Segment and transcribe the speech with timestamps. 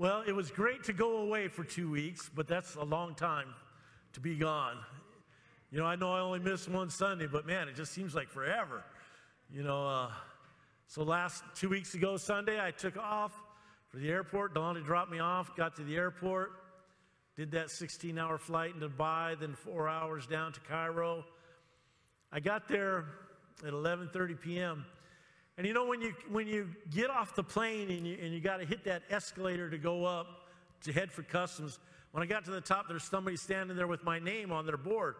[0.00, 3.48] Well, it was great to go away for two weeks, but that's a long time
[4.14, 4.78] to be gone.
[5.70, 8.30] You know, I know I only missed one Sunday, but man, it just seems like
[8.30, 8.82] forever.
[9.52, 10.10] You know, uh,
[10.86, 13.38] so last two weeks ago, Sunday, I took off
[13.90, 14.54] for the airport.
[14.54, 16.52] Donna dropped me off, got to the airport,
[17.36, 21.26] did that 16 hour flight in Dubai, then four hours down to Cairo.
[22.32, 23.04] I got there
[23.66, 24.86] at 11:30 p.m.
[25.58, 28.40] And you know, when you, when you get off the plane and you, and you
[28.40, 30.48] got to hit that escalator to go up
[30.82, 31.78] to head for customs,
[32.12, 34.76] when I got to the top, there's somebody standing there with my name on their
[34.76, 35.16] board.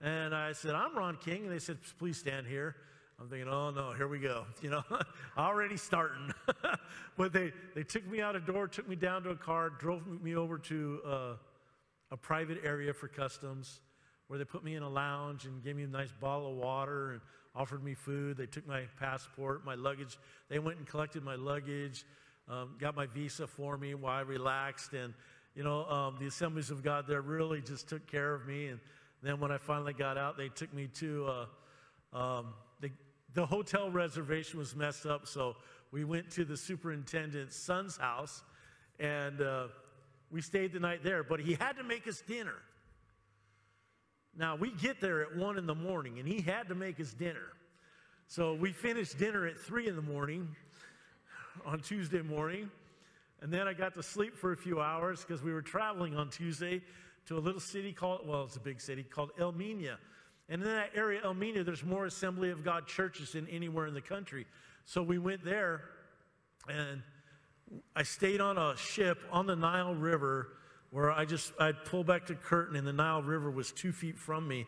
[0.00, 1.44] And I said, I'm Ron King.
[1.44, 2.76] And they said, please stand here.
[3.20, 4.46] I'm thinking, oh no, here we go.
[4.62, 4.82] You know,
[5.38, 6.32] already starting.
[7.16, 10.06] but they, they took me out a door, took me down to a car, drove
[10.22, 11.34] me over to uh,
[12.10, 13.80] a private area for customs
[14.28, 17.12] where they put me in a lounge and gave me a nice bottle of water
[17.12, 17.20] and
[17.54, 18.36] offered me food.
[18.36, 20.18] They took my passport, my luggage.
[20.48, 22.04] They went and collected my luggage,
[22.48, 24.92] um, got my visa for me while I relaxed.
[24.92, 25.14] And,
[25.54, 28.68] you know, um, the Assemblies of God there really just took care of me.
[28.68, 28.80] And
[29.22, 31.46] then when I finally got out, they took me to
[32.12, 32.90] uh, um, the,
[33.34, 35.26] the hotel reservation was messed up.
[35.26, 35.56] So
[35.90, 38.42] we went to the superintendent's son's house
[38.98, 39.68] and uh,
[40.30, 41.24] we stayed the night there.
[41.24, 42.56] But he had to make us dinner.
[44.36, 47.12] Now, we get there at 1 in the morning, and he had to make his
[47.12, 47.52] dinner.
[48.26, 50.48] So we finished dinner at 3 in the morning
[51.66, 52.70] on Tuesday morning.
[53.42, 56.30] And then I got to sleep for a few hours because we were traveling on
[56.30, 56.82] Tuesday
[57.26, 59.96] to a little city called, well, it's a big city called El Minya.
[60.48, 63.94] And in that area, El Minya, there's more Assembly of God churches than anywhere in
[63.94, 64.46] the country.
[64.84, 65.82] So we went there
[66.68, 67.02] and
[67.94, 70.48] I stayed on a ship on the Nile River
[70.90, 74.18] where I just, I'd pull back the curtain and the Nile River was two feet
[74.18, 74.66] from me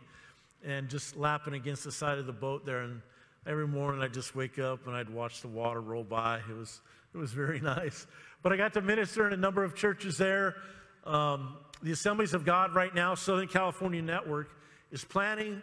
[0.65, 2.81] and just lapping against the side of the boat there.
[2.81, 3.03] And
[3.47, 6.39] every morning I'd just wake up and I'd watch the water roll by.
[6.49, 6.81] It was,
[7.13, 8.07] it was very nice.
[8.43, 10.57] But I got to minister in a number of churches there.
[11.05, 14.51] Um, the Assemblies of God right now, Southern California Network,
[14.93, 15.63] is planning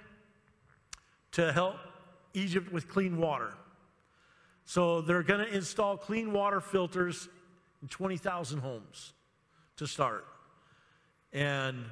[1.32, 1.76] to help
[2.34, 3.54] Egypt with clean water.
[4.66, 7.30] So they're going to install clean water filters
[7.82, 9.14] in 20,000 homes
[9.78, 10.26] to start.
[11.32, 11.86] And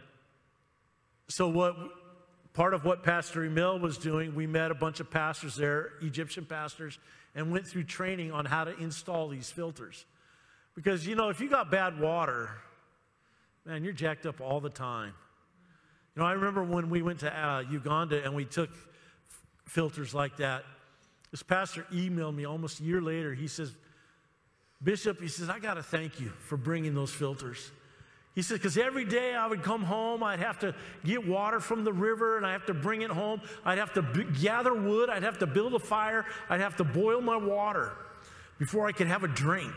[1.28, 1.76] so, what
[2.54, 6.46] part of what Pastor Emil was doing, we met a bunch of pastors there, Egyptian
[6.46, 6.98] pastors,
[7.36, 10.06] and went through training on how to install these filters.
[10.76, 12.50] Because, you know, if you got bad water,
[13.66, 15.14] man, you're jacked up all the time.
[16.16, 20.16] You know, I remember when we went to uh, Uganda and we took f- filters
[20.16, 20.64] like that.
[21.30, 23.36] This pastor emailed me almost a year later.
[23.36, 23.72] He says,
[24.82, 27.72] Bishop, he says, I got to thank you for bringing those filters.
[28.38, 31.84] He said, because every day I would come home, I'd have to get water from
[31.84, 33.42] the river and I have to bring it home.
[33.66, 35.10] I'd have to b- gather wood.
[35.10, 36.24] I'd have to build a fire.
[36.48, 37.94] I'd have to boil my water
[38.60, 39.74] before I could have a drink.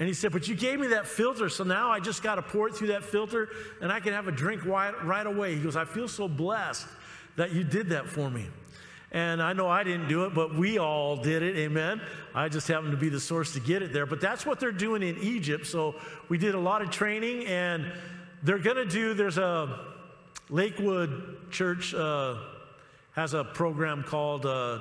[0.00, 2.42] And he said, But you gave me that filter, so now I just got to
[2.42, 3.50] pour it through that filter
[3.80, 5.54] and I can have a drink right, right away.
[5.54, 6.88] He goes, I feel so blessed
[7.36, 8.46] that you did that for me.
[9.16, 11.56] And I know I didn't do it, but we all did it.
[11.56, 12.02] Amen.
[12.34, 14.04] I just happened to be the source to get it there.
[14.04, 15.66] But that's what they're doing in Egypt.
[15.66, 15.94] So
[16.28, 17.90] we did a lot of training, and
[18.42, 19.86] they're going to do, there's a
[20.50, 22.36] Lakewood Church uh,
[23.12, 24.80] has a program called, uh,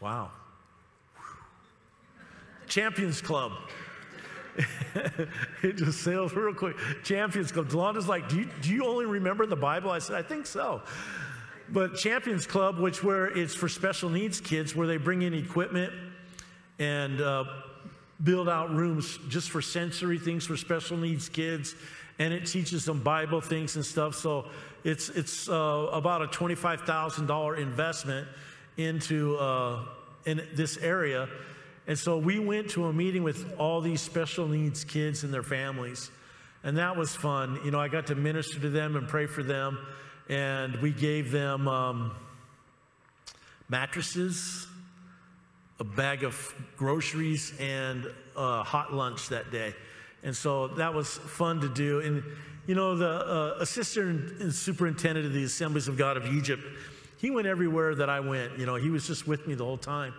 [0.00, 0.32] wow,
[2.66, 3.52] Champions Club.
[5.62, 6.74] it just sails real quick.
[7.04, 7.68] Champions Club.
[7.68, 9.92] Delonda's like, do you, do you only remember the Bible?
[9.92, 10.82] I said, I think so.
[11.72, 15.90] But Champions Club, which where it's for special needs kids, where they bring in equipment
[16.78, 17.44] and uh,
[18.22, 21.74] build out rooms just for sensory things for special needs kids,
[22.18, 24.14] and it teaches them Bible things and stuff.
[24.14, 24.44] So
[24.84, 28.28] it's it's uh, about a twenty five thousand dollar investment
[28.76, 29.86] into uh,
[30.26, 31.26] in this area.
[31.86, 35.42] And so we went to a meeting with all these special needs kids and their
[35.42, 36.10] families.
[36.64, 37.58] And that was fun.
[37.64, 39.78] You know, I got to minister to them and pray for them
[40.28, 42.12] and we gave them um,
[43.68, 44.66] mattresses,
[45.80, 49.74] a bag of groceries, and a hot lunch that day.
[50.22, 52.00] And so that was fun to do.
[52.00, 52.22] And,
[52.66, 56.62] you know, the uh, assistant and superintendent of the Assemblies of God of Egypt,
[57.18, 58.58] he went everywhere that I went.
[58.58, 60.14] You know, he was just with me the whole time.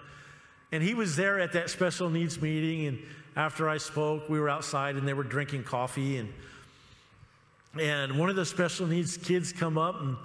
[0.72, 2.88] And he was there at that special needs meeting.
[2.88, 3.00] And
[3.36, 6.18] after I spoke, we were outside and they were drinking coffee.
[6.18, 6.34] And
[7.80, 10.16] and one of the special needs kids come up and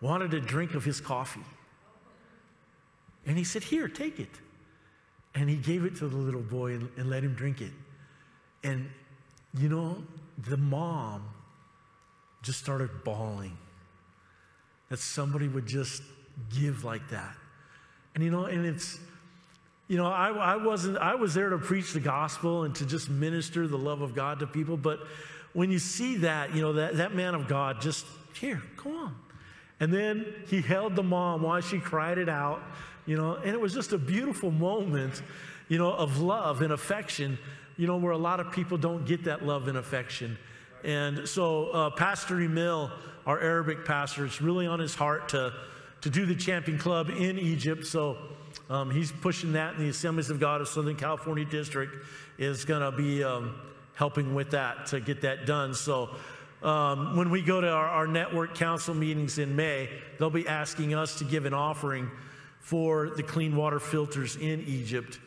[0.00, 1.44] wanted a drink of his coffee.
[3.26, 4.30] And he said, Here, take it.
[5.34, 7.72] And he gave it to the little boy and, and let him drink it.
[8.62, 8.88] And,
[9.58, 10.02] you know,
[10.38, 11.28] the mom
[12.42, 13.56] just started bawling
[14.88, 16.02] that somebody would just
[16.54, 17.34] give like that.
[18.14, 18.98] And, you know, and it's,
[19.88, 23.08] you know, I, I wasn't, I was there to preach the gospel and to just
[23.08, 24.76] minister the love of God to people.
[24.76, 25.00] But
[25.52, 28.06] when you see that, you know, that, that man of God just,
[28.40, 29.16] here, go on.
[29.80, 32.62] And then he held the mom while she cried it out,
[33.04, 35.22] you know, and it was just a beautiful moment,
[35.68, 37.38] you know, of love and affection,
[37.76, 40.38] you know, where a lot of people don't get that love and affection.
[40.84, 42.90] And so, uh, Pastor Emil,
[43.26, 45.52] our Arabic pastor, it's really on his heart to,
[46.00, 47.86] to do the Champion Club in Egypt.
[47.86, 48.18] So,
[48.70, 51.92] um, he's pushing that, and the Assemblies of God of Southern California District
[52.38, 53.54] is going to be um,
[53.94, 55.74] helping with that to get that done.
[55.74, 56.10] So,
[56.62, 60.94] um, when we go to our, our, network council meetings in May, they'll be asking
[60.94, 62.08] us to give an offering
[62.60, 65.18] for the clean water filters in Egypt.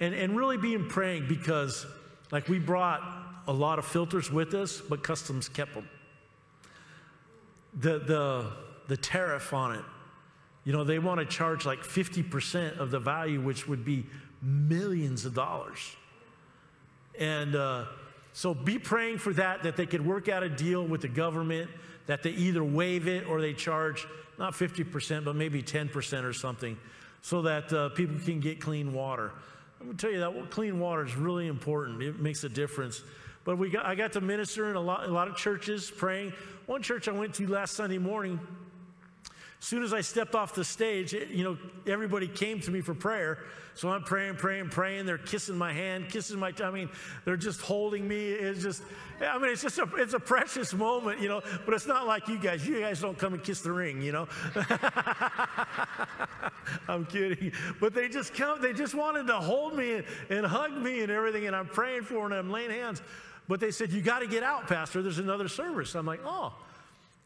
[0.00, 1.86] And, and really being praying because,
[2.30, 3.00] like, we brought
[3.46, 5.88] a lot of filters with us, but customs kept them.
[7.80, 8.52] The, the,
[8.88, 9.84] the tariff on it
[10.64, 14.06] you know, they want to charge like 50% of the value, which would be
[14.40, 15.96] millions of dollars.
[17.18, 17.86] And uh,
[18.32, 21.70] so be praying for that, that they could work out a deal with the government,
[22.06, 24.06] that they either waive it or they charge
[24.38, 26.76] not 50%, but maybe 10% or something,
[27.20, 29.32] so that uh, people can get clean water.
[29.80, 32.02] I'm going to tell you that clean water is really important.
[32.02, 33.02] It makes a difference.
[33.44, 36.32] But we got, I got to minister in a lot, a lot of churches praying.
[36.66, 38.38] One church I went to last Sunday morning,
[39.62, 41.56] soon as I stepped off the stage, you know,
[41.86, 43.38] everybody came to me for prayer.
[43.74, 45.06] So I'm praying, praying, praying.
[45.06, 46.88] They're kissing my hand, kissing my, I mean,
[47.24, 48.32] they're just holding me.
[48.32, 48.82] It's just,
[49.20, 52.26] I mean, it's just a, it's a precious moment, you know, but it's not like
[52.26, 52.66] you guys.
[52.66, 54.26] You guys don't come and kiss the ring, you know.
[56.88, 57.52] I'm kidding.
[57.78, 61.12] But they just come, they just wanted to hold me and, and hug me and
[61.12, 61.46] everything.
[61.46, 63.00] And I'm praying for them and I'm laying hands.
[63.46, 65.02] But they said, you got to get out, Pastor.
[65.02, 65.94] There's another service.
[65.94, 66.52] I'm like, oh.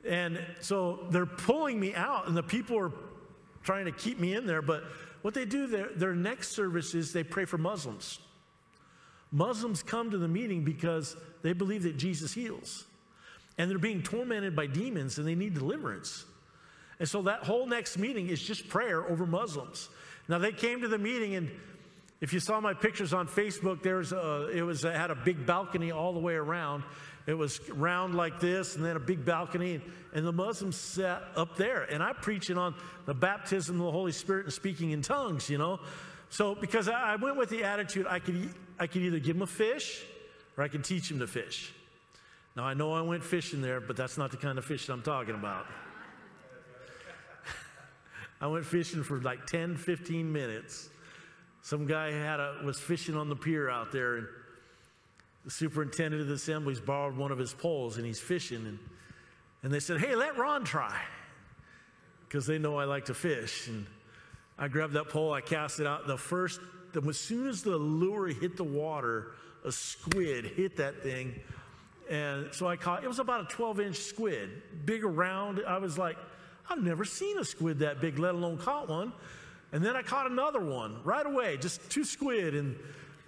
[0.08, 2.92] And so they're pulling me out, and the people are
[3.62, 4.62] trying to keep me in there.
[4.62, 4.84] But
[5.22, 8.20] what they do, their, their next service is they pray for Muslims.
[9.32, 12.84] Muslims come to the meeting because they believe that Jesus heals.
[13.58, 16.24] And they're being tormented by demons and they need deliverance.
[16.98, 19.88] And so that whole next meeting is just prayer over Muslims.
[20.28, 21.50] Now they came to the meeting and
[22.20, 25.92] if you saw my pictures on Facebook, there's a, it was had a big balcony
[25.92, 26.82] all the way around,
[27.26, 29.80] it was round like this, and then a big balcony,
[30.14, 31.82] and the Muslims sat up there.
[31.82, 32.74] And I'm preaching on
[33.04, 35.80] the baptism of the Holy Spirit and speaking in tongues, you know.
[36.30, 39.46] So because I went with the attitude, I could I could either give them a
[39.46, 40.04] fish,
[40.56, 41.72] or I could teach them to fish.
[42.54, 45.02] Now I know I went fishing there, but that's not the kind of fish I'm
[45.02, 45.66] talking about.
[48.40, 50.90] I went fishing for like 10, 15 minutes.
[51.62, 54.28] Some guy had a, was fishing on the pier out there, and
[55.46, 58.66] the superintendent of the assemblies borrowed one of his poles and he's fishing.
[58.66, 58.78] And,
[59.62, 61.00] and they said, Hey, let Ron try.
[62.28, 63.68] Because they know I like to fish.
[63.68, 63.86] And
[64.58, 66.08] I grabbed that pole, I cast it out.
[66.08, 66.60] The first,
[66.92, 69.34] the, as soon as the lure hit the water,
[69.64, 71.38] a squid hit that thing.
[72.10, 74.50] And so I caught, it was about a 12 inch squid,
[74.84, 75.62] big around.
[75.66, 76.16] I was like,
[76.68, 79.12] I've never seen a squid that big, let alone caught one.
[79.70, 82.56] And then I caught another one right away, just two squid.
[82.56, 82.76] And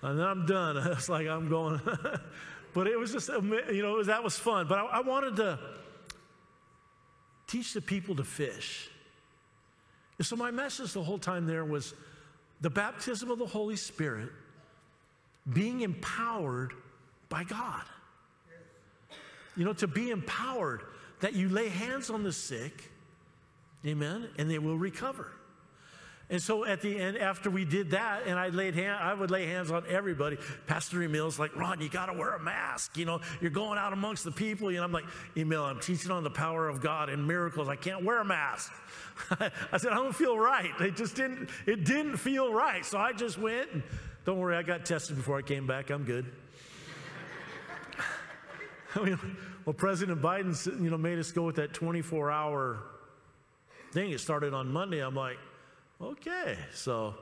[0.03, 0.77] and then I'm done.
[0.93, 1.81] It's like I'm going.
[2.75, 4.69] but it was just, you know, that was fun.
[4.69, 5.59] But I, I wanted to
[7.47, 8.91] teach the people to fish.
[10.19, 11.95] And so my message the whole time there was
[12.61, 14.31] the baptism of the Holy Spirit
[15.53, 16.73] being empowered
[17.29, 17.83] by God.
[19.57, 20.83] You know, to be empowered
[21.21, 22.91] that you lay hands on the sick,
[23.85, 25.33] amen, and they will recover.
[26.31, 29.31] And so at the end, after we did that, and I laid hand, I would
[29.31, 30.37] lay hands on everybody.
[30.67, 32.99] Pastor Emil's like, Ron, you got to wear a mask.
[32.99, 34.69] You know, you're going out amongst the people.
[34.69, 35.07] And I'm like,
[35.37, 37.69] Emil, I'm teaching on the power of God and miracles.
[37.69, 38.71] I can't wear a mask.
[39.73, 40.71] I said, I don't feel right.
[40.81, 42.85] It just didn't, it didn't feel right.
[42.85, 43.83] So I just went and
[44.27, 45.89] don't worry, I got tested before I came back.
[45.89, 46.27] I'm good.
[48.95, 49.19] I mean,
[49.65, 52.83] well, President Biden, you know, made us go with that 24 hour
[53.93, 54.11] thing.
[54.11, 54.99] It started on Monday.
[54.99, 55.39] I'm like,
[56.01, 57.17] Okay, so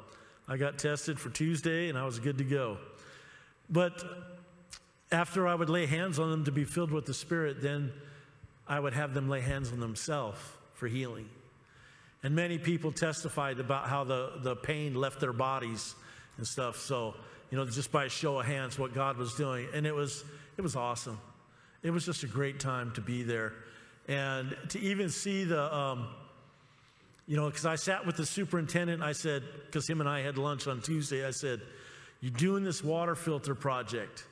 [0.47, 2.77] I got tested for Tuesday and I was good to go.
[3.71, 4.05] But
[5.11, 7.91] after I would lay hands on them to be filled with the Spirit, then
[8.69, 10.39] I would have them lay hands on themselves
[10.75, 11.27] for healing.
[12.23, 15.95] And many people testified about how the, the pain left their bodies
[16.37, 16.77] and stuff.
[16.77, 17.15] So,
[17.51, 19.69] you know, just by a show of hands, what God was doing.
[19.73, 20.23] And it was,
[20.59, 21.19] it was awesome.
[21.83, 23.55] It was just a great time to be there.
[24.07, 26.09] And to even see the, um,
[27.27, 30.39] you know, because I sat with the superintendent, I said, because him and I had
[30.39, 31.61] lunch on Tuesday, I said,
[32.21, 34.27] You're doing this water filter project.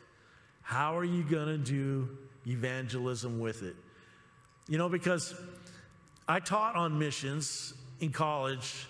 [0.62, 2.08] How are you going to do
[2.46, 3.76] evangelism with it?
[4.68, 5.34] You know, because
[6.26, 8.86] I taught on missions in college,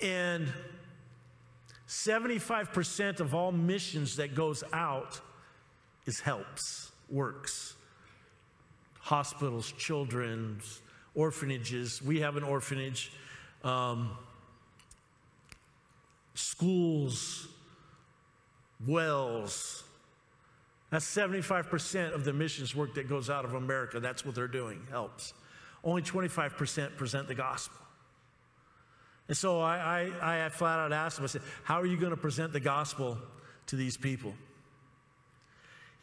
[0.00, 0.52] and
[1.88, 5.20] 75% of all missions that goes out
[6.04, 7.74] is helps, works.
[9.00, 10.82] Hospitals, children's,
[11.16, 12.00] orphanages.
[12.00, 13.10] We have an orphanage.
[13.64, 14.10] Um,
[16.34, 17.48] schools,
[18.86, 19.82] wells.
[20.90, 23.98] That's 75% of the missions work that goes out of America.
[23.98, 25.34] That's what they're doing, helps.
[25.82, 27.76] Only 25% present the gospel.
[29.28, 32.10] And so I, I, I flat out asked him, I said, How are you going
[32.10, 33.18] to present the gospel
[33.66, 34.34] to these people?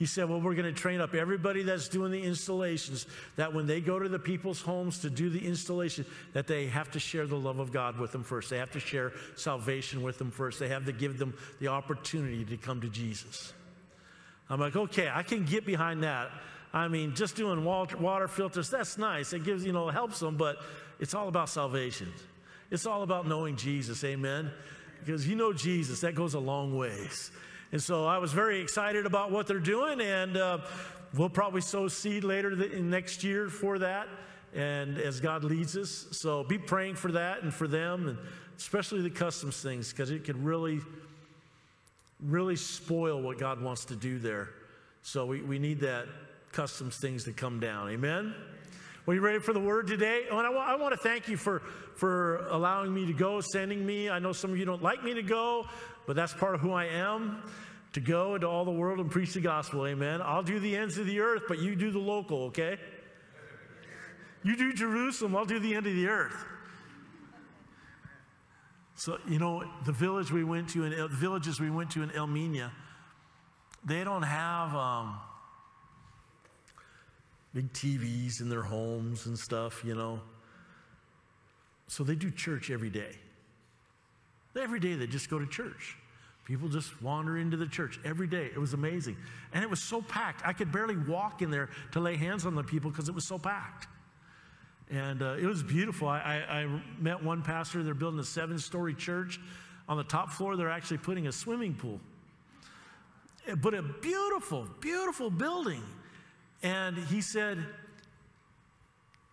[0.04, 3.08] He said, Well, we're going to train up everybody that's doing the installations
[3.38, 6.92] that when they go to the people's homes to do the installation, that they have
[6.92, 8.50] to share the love of God with them first.
[8.50, 10.60] They have to share salvation with them first.
[10.60, 13.54] They have to give them the opportunity to come to Jesus.
[14.50, 16.32] I'm like, okay, I can get behind that.
[16.74, 19.32] I mean, just doing water filters, that's nice.
[19.32, 20.58] It gives, you know, helps them, but
[21.00, 22.12] it's all about salvation.
[22.72, 24.52] It's all about knowing Jesus, amen?
[25.00, 27.32] Because you know Jesus, that goes a long ways.
[27.74, 30.60] And so I was very excited about what they're doing, and uh,
[31.16, 34.08] we'll probably sow seed later the, next year for that,
[34.54, 36.06] and as God leads us.
[36.12, 38.20] So be praying for that and for them, and
[38.60, 40.82] especially the customs things, because it could really,
[42.24, 44.52] really spoil what God wants to do there.
[45.02, 46.06] So we, we need that
[46.52, 47.90] customs things to come down.
[47.90, 48.36] Amen?
[49.06, 50.28] Are you ready for the word today?
[50.32, 51.60] And I, I want to thank you for,
[51.96, 54.10] for allowing me to go, sending me.
[54.10, 55.66] I know some of you don't like me to go,
[56.06, 57.42] but that's part of who I am
[57.94, 59.86] to go into all the world and preach the gospel.
[59.86, 60.22] Amen.
[60.22, 62.78] I'll do the ends of the earth, but you do the local, okay?
[64.44, 66.46] You do Jerusalem, I'll do the end of the earth.
[68.96, 72.28] So, you know, the village we went to, and villages we went to in El
[72.28, 72.72] Minya,
[73.86, 74.76] they don't have.
[74.76, 75.20] Um,
[77.54, 80.20] big TVs in their homes and stuff, you know.
[81.88, 83.16] So they do church every day.
[84.60, 85.98] Every day they just go to church.
[86.46, 88.48] People just wander into the church every day.
[88.54, 89.16] It was amazing.
[89.54, 90.46] And it was so packed.
[90.46, 93.26] I could barely walk in there to lay hands on the people because it was
[93.26, 93.88] so packed.
[94.90, 96.10] And uh, it was beautiful.
[96.10, 97.82] I, I, I met one pastor.
[97.82, 99.40] They're building a seven story church.
[99.88, 102.00] On the top floor, they're actually putting a swimming pool.
[103.62, 105.82] But a beautiful, beautiful building.
[106.62, 107.66] And he said,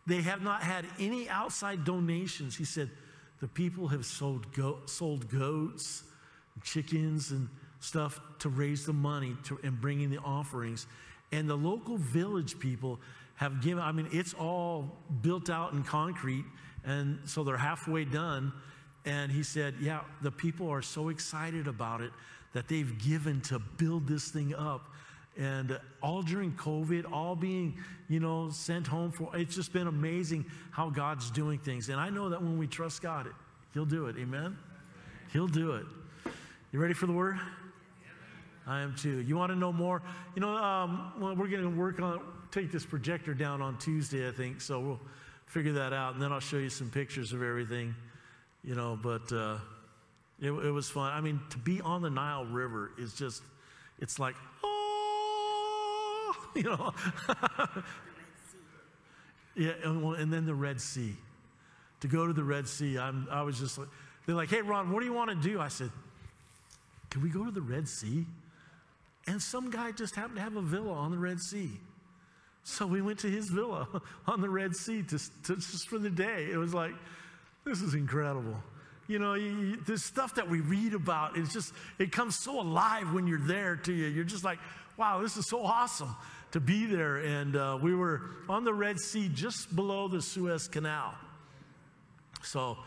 [0.06, 2.56] they have not had any outside donations.
[2.56, 2.90] He said,
[3.40, 6.04] the people have sold, go- sold goats,
[6.62, 7.48] chickens, and
[7.80, 10.86] stuff to raise the money to, and bring in the offerings.
[11.32, 13.00] And the local village people
[13.36, 16.44] have given, I mean, it's all built out in concrete,
[16.84, 18.52] and so they're halfway done.
[19.06, 22.12] And he said, Yeah, the people are so excited about it
[22.52, 24.90] that they've given to build this thing up
[25.38, 27.76] and all during COVID, all being,
[28.08, 31.88] you know, sent home for, it's just been amazing how God's doing things.
[31.88, 33.28] And I know that when we trust God,
[33.72, 34.16] He'll do it.
[34.18, 34.58] Amen?
[35.32, 35.86] He'll do it.
[36.72, 37.38] You ready for the word?
[38.66, 39.20] I am too.
[39.20, 40.02] You want to know more?
[40.34, 42.20] You know, um, well, we're going to work on,
[42.50, 45.00] take this projector down on Tuesday, I think, so we'll
[45.46, 47.94] figure that out, and then I'll show you some pictures of everything,
[48.62, 49.58] you know, but uh,
[50.40, 51.12] it, it was fun.
[51.12, 53.42] I mean, to be on the Nile River is just,
[53.98, 54.36] it's like,
[56.54, 56.92] you know.
[59.56, 61.16] yeah, and, and, then the Red Sea.
[62.00, 63.88] To go to the Red Sea, I'm, I was just like,
[64.26, 65.60] they're like, hey, Ron, what do you want to do?
[65.60, 65.90] I said,
[67.10, 68.24] can we go to the Red Sea?
[69.26, 71.70] And some guy just happened to have a villa on the Red Sea.
[72.62, 73.86] So we went to his villa
[74.26, 76.48] on the Red Sea to, to, just for the day.
[76.50, 76.92] It was like,
[77.64, 78.56] this is incredible.
[79.08, 83.12] You know, you, the stuff that we read about, it's just, it comes so alive
[83.12, 84.06] when you're there to you.
[84.06, 84.58] You're just like,
[84.96, 86.14] wow, this is so awesome
[86.52, 87.16] to be there.
[87.18, 91.14] And uh, we were on the Red Sea just below the Suez Canal.
[92.42, 92.78] So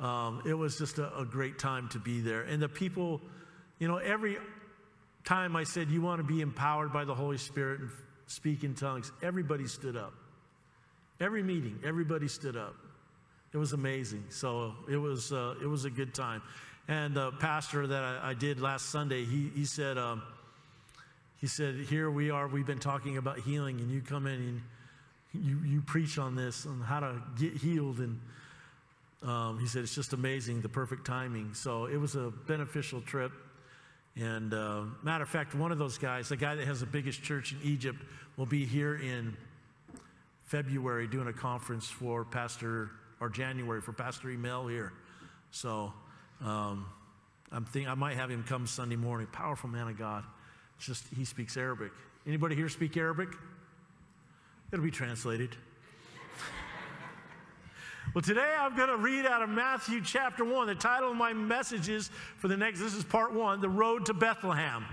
[0.00, 2.42] um, it was just a, a great time to be there.
[2.42, 3.20] And the people,
[3.78, 4.38] you know, every
[5.24, 7.90] time I said, You want to be empowered by the Holy Spirit and
[8.26, 10.14] speak in tongues, everybody stood up.
[11.20, 12.74] Every meeting, everybody stood up.
[13.52, 14.24] It was amazing.
[14.30, 16.42] So it was, uh, it was a good time.
[16.88, 20.22] And the pastor that I, I did last Sunday, he, he said, um,
[21.38, 24.62] he said, Here we are, we've been talking about healing, and you come in and
[25.32, 27.98] you, you preach on this, on how to get healed.
[27.98, 28.20] And
[29.22, 31.54] um, he said, It's just amazing, the perfect timing.
[31.54, 33.32] So it was a beneficial trip.
[34.16, 37.22] And uh, matter of fact, one of those guys, the guy that has the biggest
[37.22, 38.00] church in Egypt,
[38.36, 39.36] will be here in
[40.42, 44.92] February doing a conference for Pastor, or January for Pastor Emil here.
[45.50, 45.92] So
[46.44, 46.86] um,
[47.50, 49.26] I'm think I might have him come Sunday morning.
[49.28, 50.24] Powerful man of God.
[50.86, 51.92] It's just he speaks Arabic.
[52.26, 53.30] Anybody here speak Arabic?
[54.70, 55.56] It'll be translated.
[58.14, 60.66] Well, today I'm going to read out of Matthew chapter 1.
[60.66, 64.04] The title of my message is for the next, this is part one, The Road
[64.06, 64.84] to Bethlehem.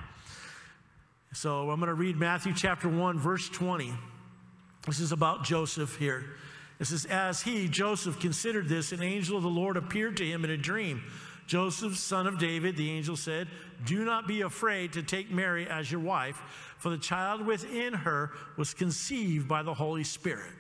[1.33, 3.93] So I'm going to read Matthew chapter 1, verse 20.
[4.87, 6.23] This is about Joseph here.
[6.79, 10.45] It says, As he, Joseph, considered this, an angel of the Lord appeared to him
[10.45, 11.03] in a dream.
[11.51, 13.49] Joseph, son of David, the angel said,
[13.85, 16.37] Do not be afraid to take Mary as your wife,
[16.77, 20.53] for the child within her was conceived by the Holy Spirit.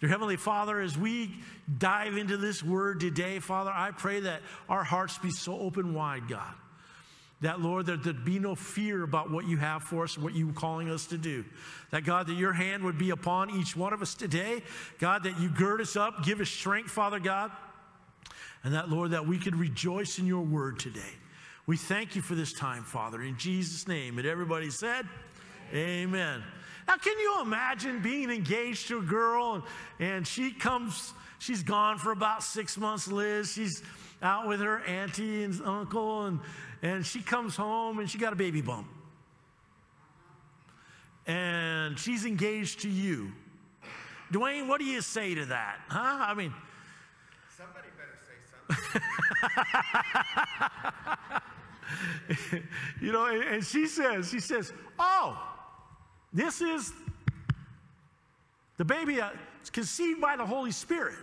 [0.00, 1.34] Dear Heavenly Father, as we
[1.76, 4.40] dive into this word today, Father, I pray that
[4.70, 6.54] our hearts be so open wide, God.
[7.42, 10.54] That, Lord, that there'd be no fear about what you have for us, what you're
[10.54, 11.44] calling us to do.
[11.90, 14.62] That, God, that your hand would be upon each one of us today.
[14.98, 17.50] God, that you gird us up, give us strength, Father God.
[18.62, 21.00] And that, Lord, that we could rejoice in your word today.
[21.66, 24.18] We thank you for this time, Father, in Jesus' name.
[24.18, 25.06] And everybody said,
[25.72, 26.08] Amen.
[26.08, 26.42] Amen.
[26.88, 29.62] Now, can you imagine being engaged to a girl and,
[30.00, 33.52] and she comes, she's gone for about six months, Liz.
[33.52, 33.82] She's
[34.20, 36.40] out with her auntie and uncle, and,
[36.82, 38.88] and she comes home and she got a baby bump.
[41.26, 43.30] And she's engaged to you.
[44.32, 45.78] Dwayne, what do you say to that?
[45.88, 46.26] Huh?
[46.28, 46.52] I mean,
[47.56, 47.86] somebody.
[53.00, 55.40] you know, and, and she says, she says, oh,
[56.32, 56.92] this is
[58.76, 61.16] the baby that's conceived by the Holy Spirit.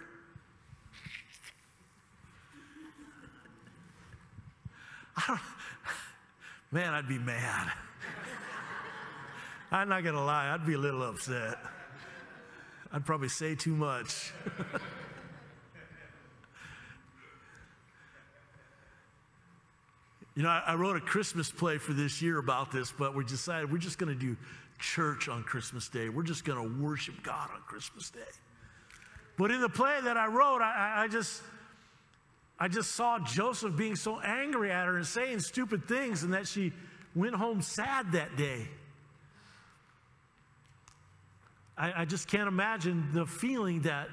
[6.71, 7.71] man, I'd be mad.
[9.71, 11.57] I'm not going to lie, I'd be a little upset.
[12.91, 14.33] I'd probably say too much.
[20.37, 23.25] you know, I, I, wrote a Christmas play for this year about this, but we
[23.25, 24.37] decided we're just going to do
[24.77, 26.09] church on Christmas Day.
[26.09, 28.19] We're just going to worship God on Christmas Day.
[29.35, 31.41] But in the play that I wrote, I, I, just
[32.59, 36.47] I just saw Joseph being so angry at her and saying stupid things, and that
[36.47, 36.71] she
[37.15, 38.67] went home sad that day.
[41.75, 44.07] I, I just can't imagine the feeling that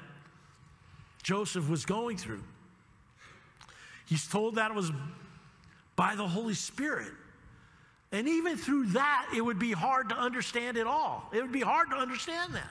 [1.21, 2.41] Joseph was going through.
[4.07, 4.91] He's told that it was
[5.95, 7.11] by the Holy Spirit.
[8.11, 11.29] And even through that, it would be hard to understand it all.
[11.33, 12.69] It would be hard to understand that.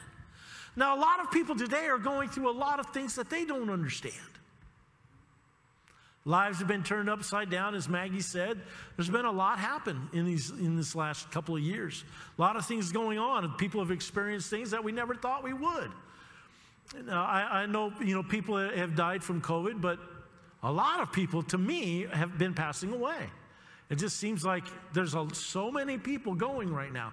[0.76, 3.44] Now, a lot of people today are going through a lot of things that they
[3.44, 4.14] don't understand.
[6.26, 8.58] Lives have been turned upside down, as Maggie said.
[8.96, 12.02] There's been a lot happen in these in this last couple of years.
[12.38, 15.52] A lot of things going on, people have experienced things that we never thought we
[15.52, 15.90] would.
[17.04, 19.98] Now, I, I know you know people have died from COVID, but
[20.64, 23.28] a lot of people, to me, have been passing away.
[23.90, 27.12] It just seems like there's a, so many people going right now.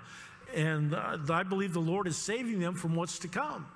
[0.55, 3.67] And uh, I believe the Lord is saving them from what's to come.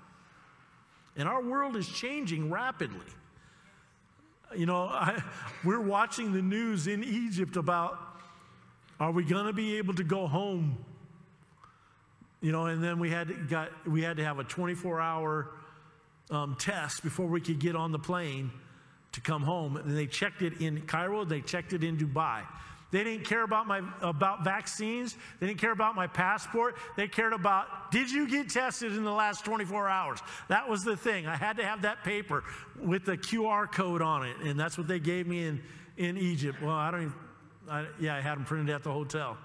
[1.18, 3.06] And our world is changing rapidly.
[4.56, 5.22] You know, I,
[5.66, 8.00] we're watching the news in Egypt about
[8.98, 10.78] are we going to be able to go home?
[12.40, 15.52] You know, and then we had to, got, we had to have a 24 hour
[16.32, 18.52] um, test before we could get on the plane
[19.16, 19.76] to come home.
[19.76, 22.44] And they checked it in Cairo, they checked it in Dubai.
[22.92, 25.18] They didn't care about my about vaccines.
[25.40, 26.78] They didn't care about my passport.
[26.96, 30.20] They cared about did you get tested in the last 24 hours?
[30.48, 31.28] That was the thing.
[31.28, 32.44] I had to have that paper
[32.80, 35.62] with the QR code on it, and that's what they gave me in
[35.98, 36.62] in Egypt.
[36.62, 37.14] Well, I don't even.
[37.68, 39.38] I, yeah, I had them printed at the hotel.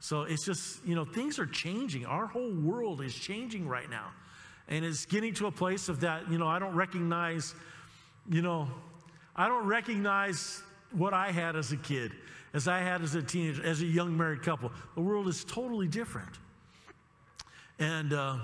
[0.00, 2.04] So it's just you know things are changing.
[2.04, 4.10] Our whole world is changing right now,
[4.68, 6.30] and it's getting to a place of that.
[6.30, 7.54] You know, I don't recognize.
[8.28, 8.68] You know,
[9.36, 12.12] I don't recognize what I had as a kid
[12.54, 14.72] as I had as a teenager, as a young married couple.
[14.94, 16.38] The world is totally different.
[17.80, 18.38] And, uh,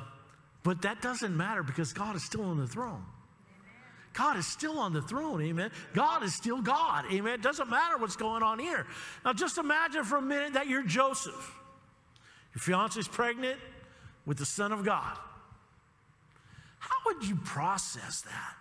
[0.64, 3.04] but that doesn't matter because God is still on the throne.
[4.12, 5.70] God is still on the throne, amen.
[5.94, 7.34] God is still God, amen.
[7.34, 8.84] It doesn't matter what's going on here.
[9.24, 11.54] Now, just imagine for a minute that you're Joseph.
[12.52, 13.60] Your fiance's pregnant
[14.26, 15.16] with the Son of God.
[16.80, 18.56] How would you process that?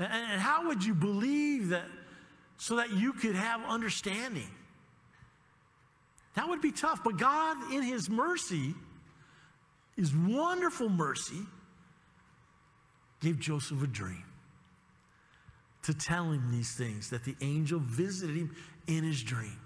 [0.00, 1.84] And how would you believe that
[2.60, 4.50] so that you could have understanding.
[6.34, 7.02] That would be tough.
[7.02, 8.74] But God, in His mercy,
[9.96, 11.40] His wonderful mercy,
[13.22, 14.24] gave Joseph a dream
[15.84, 18.54] to tell him these things that the angel visited him
[18.86, 19.58] in his dream.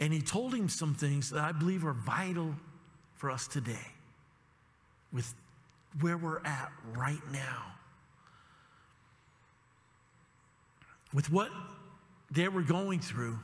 [0.00, 2.54] And he told him some things that I believe are vital
[3.16, 3.86] for us today
[5.12, 5.34] with
[6.00, 7.73] where we're at right now.
[11.14, 11.50] With what
[12.30, 13.38] they were going through,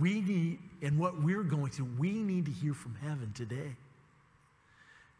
[0.00, 3.76] we need, and what we're going through, we need to hear from heaven today.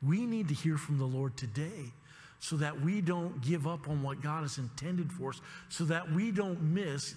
[0.02, 1.92] We need to hear from the Lord today
[2.40, 6.12] so that we don't give up on what God has intended for us, so that
[6.12, 7.14] we don't miss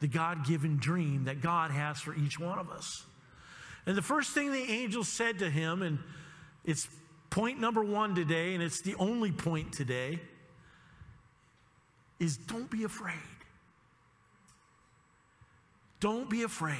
[0.00, 3.04] the God given dream that God has for each one of us.
[3.86, 5.98] And the first thing the angel said to him, and
[6.64, 6.88] it's
[7.30, 10.18] point number one today, and it's the only point today,
[12.18, 13.14] is don't be afraid.
[16.00, 16.76] Don't be afraid.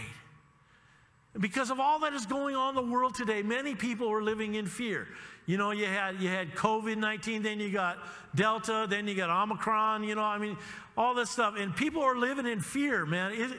[1.38, 4.54] Because of all that is going on in the world today, many people are living
[4.54, 5.06] in fear.
[5.44, 7.98] You know, you had you had COVID 19, then you got
[8.34, 10.56] Delta, then you got Omicron, you know, I mean,
[10.96, 11.54] all this stuff.
[11.56, 13.32] And people are living in fear, man.
[13.32, 13.50] It,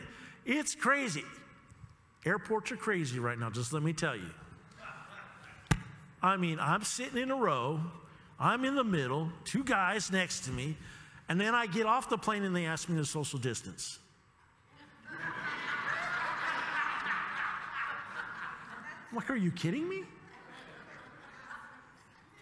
[0.45, 1.23] it's crazy.
[2.25, 4.29] Airports are crazy right now, just let me tell you.
[6.21, 7.79] I mean, I'm sitting in a row,
[8.39, 10.75] I'm in the middle, two guys next to me,
[11.29, 13.99] and then I get off the plane and they ask me to social distance.
[19.09, 20.03] I'm like, are you kidding me?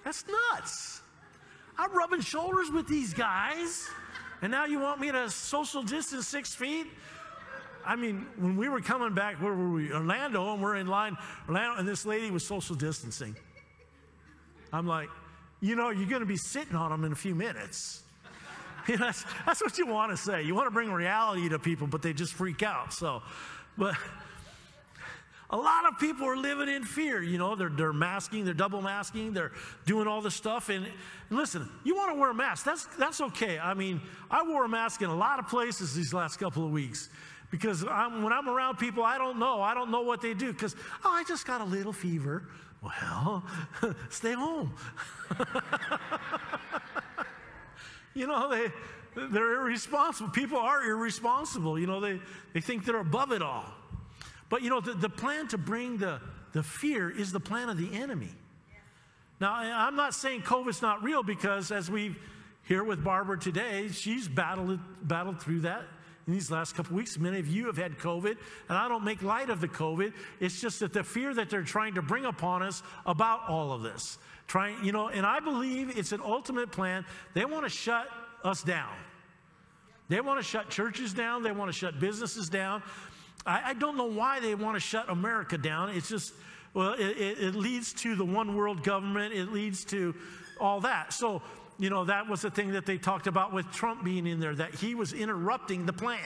[0.04, 1.02] That's nuts.
[1.78, 3.90] I'm rubbing shoulders with these guys,
[4.42, 6.88] and now you want me to social distance six feet?
[7.86, 9.92] I mean, when we were coming back, where were we?
[9.92, 11.18] Orlando, and we're in line,
[11.48, 13.36] Orlando, and this lady was social distancing.
[14.74, 15.10] I'm like,
[15.62, 18.04] you know, you're going to be sitting on them in a few minutes.
[18.90, 20.44] You know, that's, that's what you want to say.
[20.44, 22.94] You want to bring reality to people, but they just freak out.
[22.94, 23.24] So,
[23.78, 23.96] but
[25.50, 27.22] a lot of people are living in fear.
[27.24, 29.54] You know, they're, they're masking, they're double masking, they're
[29.86, 30.70] doing all this stuff.
[30.70, 30.86] And,
[31.30, 33.58] listen, you want to wear a mask, that's, that's okay.
[33.58, 36.72] I mean, I wore a mask in a lot of places these last couple of
[36.72, 37.10] weeks
[37.52, 39.62] because I'm, when I'm around people, I don't know.
[39.62, 42.50] I don't know what they do because, oh, I just got a little fever.
[42.82, 43.44] Well,
[44.10, 44.74] stay home.
[48.16, 48.72] you know, they,
[49.16, 50.30] they're irresponsible.
[50.32, 51.78] People are irresponsible.
[51.78, 52.20] You know, they,
[52.54, 53.66] they think they're above it all.
[54.50, 56.20] But you know, the, the plan to bring the,
[56.54, 58.32] the fear is the plan of the enemy.
[59.40, 62.16] Now, I'm not saying COVID's not real because as we
[62.64, 65.84] here with Barbara today, she's battled, battled through that
[66.26, 67.20] in these last couple weeks.
[67.20, 68.38] Many of you have had COVID,
[68.70, 70.14] and I don't make light of the COVID.
[70.40, 73.84] It's just that the fear that they're trying to bring upon us about all of
[73.84, 74.18] this.
[74.48, 77.06] Trying, you know, and I believe it's an ultimate plan.
[77.34, 78.08] They want to shut
[78.44, 78.94] us down.
[80.08, 81.42] They want to shut churches down.
[81.42, 82.84] They want to shut businesses down.
[83.46, 85.90] I, I don't know why they want to shut America down.
[85.90, 86.34] It's just,
[86.74, 90.14] well, it, it, it leads to the one world government, it leads to
[90.60, 91.14] all that.
[91.14, 91.42] So,
[91.80, 94.56] you know, that was the thing that they talked about with Trump being in there,
[94.56, 96.20] that he was interrupting the plan.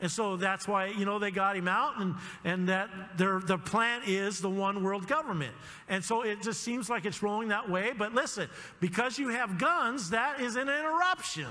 [0.00, 3.58] And so that's why, you know, they got him out and, and that their, the
[3.58, 5.54] plan is the one world government.
[5.88, 7.92] And so it just seems like it's rolling that way.
[7.96, 8.48] But listen,
[8.80, 11.48] because you have guns, that is an interruption.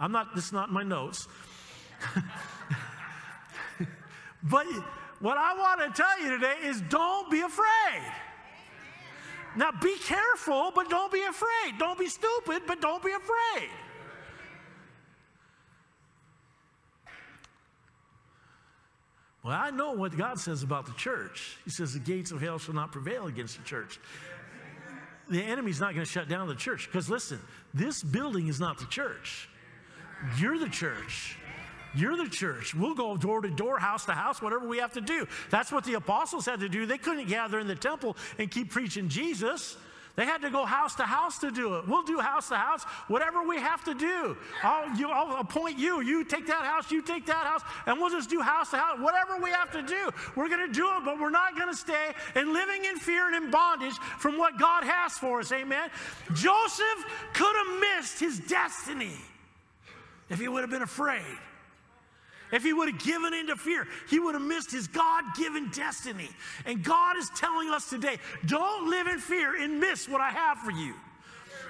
[0.00, 1.28] I'm not, this is not my notes.
[4.42, 4.66] But
[5.20, 8.02] what I want to tell you today is don't be afraid.
[9.56, 11.78] Now be careful, but don't be afraid.
[11.78, 13.70] Don't be stupid, but don't be afraid.
[19.44, 21.56] Well, I know what God says about the church.
[21.64, 24.00] He says the gates of hell shall not prevail against the church.
[25.30, 27.38] The enemy's not going to shut down the church because listen,
[27.74, 29.48] this building is not the church.
[30.38, 31.36] You're the church.
[31.94, 32.74] You're the church.
[32.74, 35.26] We'll go door to door, house to house, whatever we have to do.
[35.50, 36.86] That's what the apostles had to do.
[36.86, 39.76] They couldn't gather in the temple and keep preaching Jesus.
[40.18, 41.86] They had to go house to house to do it.
[41.86, 44.36] We'll do house to house, whatever we have to do.
[44.64, 46.00] I'll, you, I'll appoint you.
[46.00, 48.98] You take that house, you take that house, and we'll just do house to house,
[48.98, 50.10] whatever we have to do.
[50.34, 53.28] We're going to do it, but we're not going to stay in living in fear
[53.28, 55.52] and in bondage from what God has for us.
[55.52, 55.88] Amen.
[56.34, 59.14] Joseph could have missed his destiny
[60.30, 61.22] if he would have been afraid.
[62.52, 66.30] If he would have given into fear, he would have missed his God given destiny.
[66.64, 70.58] And God is telling us today don't live in fear and miss what I have
[70.58, 70.94] for you.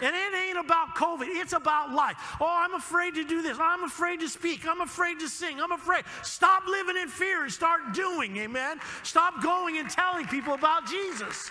[0.01, 2.17] And it ain't about COVID, it's about life.
[2.41, 3.59] Oh, I'm afraid to do this.
[3.61, 4.65] I'm afraid to speak.
[4.65, 5.61] I'm afraid to sing.
[5.61, 6.05] I'm afraid.
[6.23, 8.79] Stop living in fear and start doing, amen?
[9.03, 11.49] Stop going and telling people about Jesus.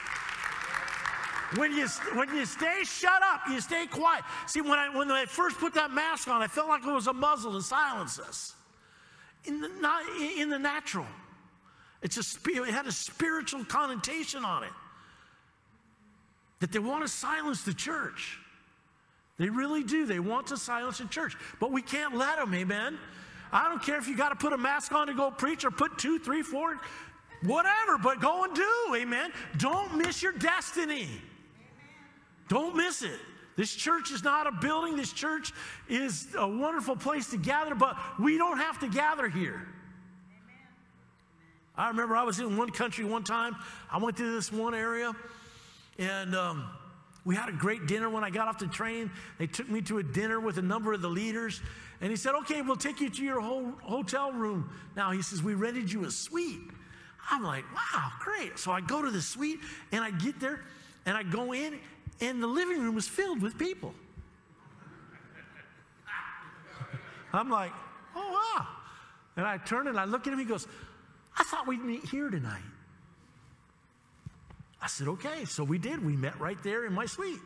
[1.55, 4.23] When you, when you stay shut up, you stay quiet.
[4.47, 7.07] See, when I, when I first put that mask on, I felt like it was
[7.07, 8.56] a muzzle to silence us
[9.47, 10.03] in the, not
[10.37, 11.05] in the natural.
[12.01, 14.71] It's a, it had a spiritual connotation on it.
[16.59, 18.39] That they want to silence the church.
[19.37, 20.05] They really do.
[20.05, 21.35] They want to silence the church.
[21.59, 22.97] But we can't let them, amen?
[23.51, 25.71] I don't care if you got to put a mask on to go preach or
[25.71, 26.79] put two, three, four,
[27.43, 29.31] whatever, but go and do, amen?
[29.57, 31.07] Don't miss your destiny.
[32.49, 33.19] Don't miss it.
[33.57, 34.95] This church is not a building.
[34.95, 35.51] This church
[35.89, 39.55] is a wonderful place to gather, but we don't have to gather here.
[39.55, 40.67] Amen.
[41.75, 43.55] I remember I was in one country one time.
[43.91, 45.11] I went to this one area,
[45.97, 46.69] and um,
[47.27, 49.11] We had a great dinner when I got off the train.
[49.37, 51.61] They took me to a dinner with a number of the leaders.
[51.99, 54.69] And he said, Okay, we'll take you to your whole hotel room.
[54.95, 56.61] Now, he says, We rented you a suite.
[57.29, 58.57] I'm like, Wow, great.
[58.57, 59.59] So I go to the suite
[59.91, 60.61] and I get there
[61.05, 61.77] and I go in,
[62.21, 63.93] and the living room was filled with people.
[67.33, 67.71] I'm like,
[68.17, 68.67] Oh, wow.
[69.35, 70.39] And I turn and I look at him.
[70.39, 70.67] He goes,
[71.37, 72.63] I thought we'd meet here tonight.
[74.81, 75.45] I said, okay.
[75.45, 76.03] So we did.
[76.03, 77.39] We met right there in my suite.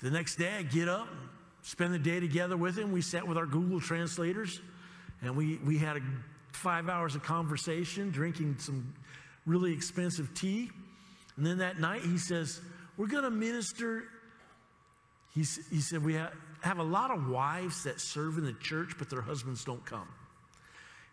[0.00, 1.08] The next day, I get up,
[1.62, 2.92] spend the day together with him.
[2.92, 4.60] We sat with our Google translators,
[5.22, 6.00] and we, we had a,
[6.52, 8.92] five hours of conversation, drinking some
[9.46, 10.70] really expensive tea.
[11.36, 12.60] And then that night, he says,
[13.02, 14.04] We're going to minister.
[15.34, 18.92] He, he said, We have, have a lot of wives that serve in the church,
[18.96, 20.06] but their husbands don't come.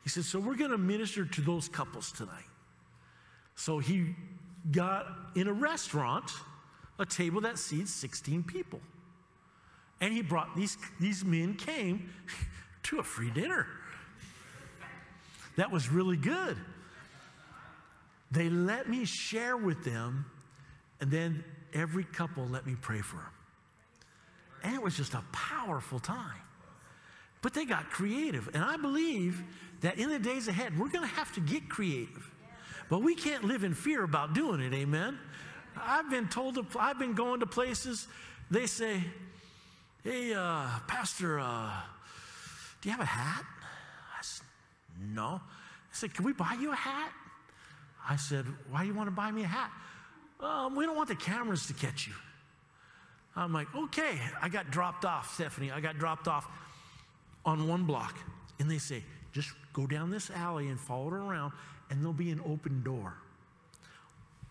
[0.04, 2.45] He said, So we're going to minister to those couples tonight.
[3.56, 4.15] So he
[4.71, 6.30] got in a restaurant
[6.99, 8.82] a table that seats 16 people.
[9.99, 12.12] And he brought these, these men came
[12.84, 13.65] to a free dinner.
[15.56, 16.56] That was really good.
[18.30, 20.25] They let me share with them,
[21.02, 21.43] and then
[21.74, 23.26] every couple let me pray for them.
[24.64, 26.42] And it was just a powerful time.
[27.42, 28.50] But they got creative.
[28.54, 29.42] And I believe
[29.82, 32.30] that in the days ahead, we're going to have to get creative.
[32.90, 35.18] But we can't live in fear about doing it, amen?
[35.78, 38.08] I've been told, to, I've been going to places,
[38.52, 39.04] they say,
[40.04, 41.72] hey, uh, Pastor, uh,
[42.82, 43.46] do you have a hat?
[44.18, 44.46] I said,
[45.14, 45.42] no.
[45.42, 47.12] I said, can we buy you a hat?
[48.08, 49.72] I said, why do you want to buy me a hat?
[50.39, 52.13] Um, we don't want the cameras to catch you.
[53.36, 54.19] I'm like, okay.
[54.41, 55.71] I got dropped off, Stephanie.
[55.71, 56.47] I got dropped off
[57.45, 58.17] on one block.
[58.60, 61.54] And they say, just go down this alley and follow it around
[61.89, 63.13] and there'll be an open door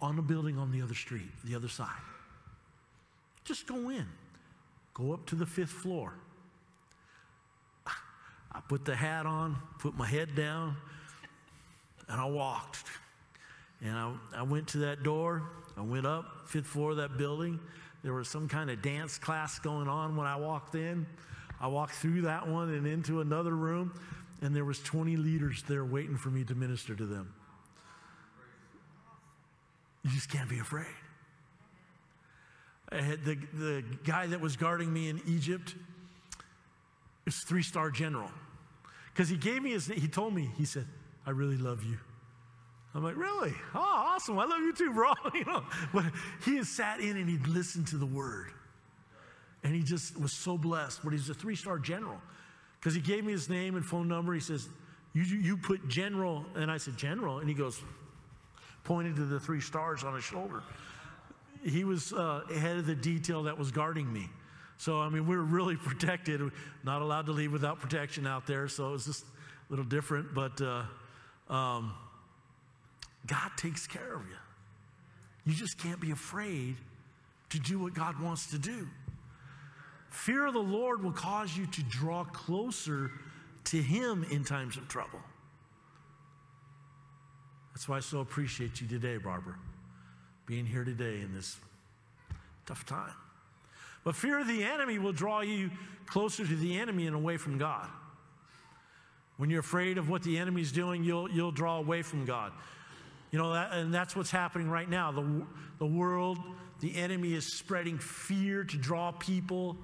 [0.00, 1.88] on a building on the other street, the other side.
[3.44, 4.06] Just go in.
[4.94, 6.14] Go up to the fifth floor.
[7.86, 10.76] I put the hat on, put my head down,
[12.08, 12.84] and I walked.
[13.82, 15.42] And I, I went to that door.
[15.76, 17.60] I went up, fifth floor of that building.
[18.02, 21.06] There was some kind of dance class going on when I walked in.
[21.60, 23.92] I walked through that one and into another room
[24.40, 27.34] and there was 20 leaders there waiting for me to minister to them.
[30.04, 30.86] You just can't be afraid.
[32.90, 35.74] The, the guy that was guarding me in Egypt
[37.26, 38.30] is three-star general.
[39.12, 40.86] Because he gave me his he told me, he said,
[41.26, 41.98] I really love you.
[42.94, 43.52] I'm like, really?
[43.74, 44.38] Oh, awesome.
[44.38, 45.12] I love you too, bro.
[45.34, 46.04] you know, but
[46.44, 48.52] he has sat in and he'd listened to the word.
[49.62, 51.00] And he just was so blessed.
[51.04, 52.20] But he's a three-star general.
[52.80, 54.32] Because he gave me his name and phone number.
[54.32, 54.68] He says,
[55.12, 56.46] you, you put general.
[56.54, 57.38] And I said, General?
[57.38, 57.80] And he goes,
[58.84, 60.62] pointed to the three stars on his shoulder.
[61.62, 64.28] He was uh, head of the detail that was guarding me.
[64.78, 66.40] So, I mean, we were really protected,
[66.84, 68.68] not allowed to leave without protection out there.
[68.68, 69.26] So it was just a
[69.70, 70.34] little different.
[70.34, 70.84] But uh,
[71.52, 71.92] um,
[73.28, 74.36] God takes care of you.
[75.44, 76.76] You just can't be afraid
[77.50, 78.88] to do what God wants to do.
[80.10, 83.12] Fear of the Lord will cause you to draw closer
[83.64, 85.20] to Him in times of trouble.
[87.74, 89.54] That's why I so appreciate you today, Barbara,
[90.46, 91.56] being here today in this
[92.66, 93.12] tough time.
[94.04, 95.70] But fear of the enemy will draw you
[96.06, 97.88] closer to the enemy and away from God.
[99.36, 102.52] When you're afraid of what the enemy's doing, you'll, you'll draw away from God.
[103.30, 105.12] You know, that, and that's what's happening right now.
[105.12, 105.46] The,
[105.78, 106.38] the world,
[106.80, 109.76] the enemy is spreading fear to draw people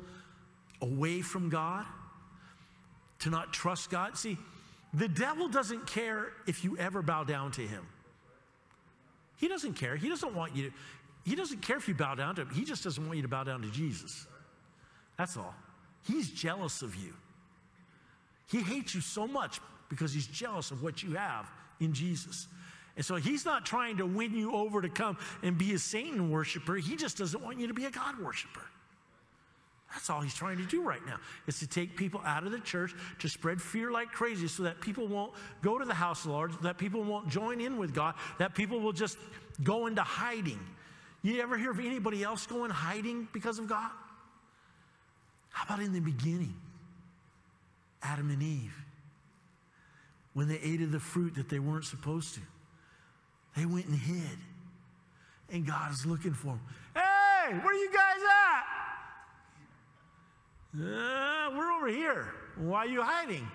[0.81, 1.85] away from God,
[3.21, 4.17] to not trust God.
[4.17, 4.39] See,
[4.93, 7.87] the devil doesn't care if you ever bow down to him.
[9.37, 9.97] He doesn't care.
[9.97, 10.77] He doesn't want you to,
[11.25, 12.51] he doesn't care if you bow down to him.
[12.51, 14.27] He just doesn't want you to bow down to Jesus.
[15.19, 15.55] That's all.
[16.07, 17.15] He's jealous of you.
[18.51, 22.47] He hates you so much because he's jealous of what you have in Jesus.
[22.97, 26.31] And so he's not trying to win you over to come and be a Satan
[26.31, 26.77] worshiper.
[26.77, 28.63] He just doesn't want you to be a God worshiper.
[29.93, 32.59] That's all he's trying to do right now, is to take people out of the
[32.59, 36.27] church, to spread fear like crazy so that people won't go to the house of
[36.27, 39.19] the Lord, that people won't join in with God, that people will just
[39.63, 40.59] go into hiding.
[41.23, 43.91] You ever hear of anybody else going hiding because of God?
[45.51, 46.55] How about in the beginning?
[48.03, 48.75] Adam and Eve.
[50.33, 52.41] When they ate of the fruit that they weren't supposed to,
[53.57, 54.39] they went and hid.
[55.51, 56.61] And God is looking for them.
[56.95, 58.21] Hey, where are you guys
[58.57, 58.65] at?
[60.83, 62.33] Uh, we're over here.
[62.57, 63.47] Why are you hiding?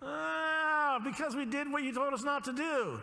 [0.00, 3.00] Uh, because we did what you told us not to do.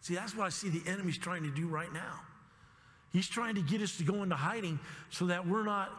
[0.00, 2.20] See, that's what I see the enemy's trying to do right now.
[3.12, 4.78] He's trying to get us to go into hiding
[5.10, 5.90] so that we're not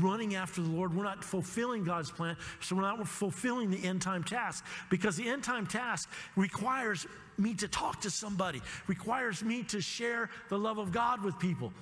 [0.00, 0.94] running after the Lord.
[0.94, 2.36] We're not fulfilling God's plan.
[2.60, 7.54] So we're not fulfilling the end time task because the end time task requires me
[7.54, 11.72] to talk to somebody, requires me to share the love of God with people.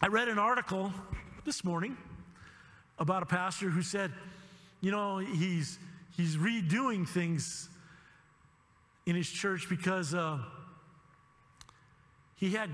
[0.00, 0.92] I read an article
[1.44, 1.96] this morning
[2.98, 4.12] about a pastor who said,
[4.80, 5.78] you know, he's,
[6.16, 7.68] he's redoing things
[9.06, 10.38] in his church because uh,
[12.36, 12.70] he had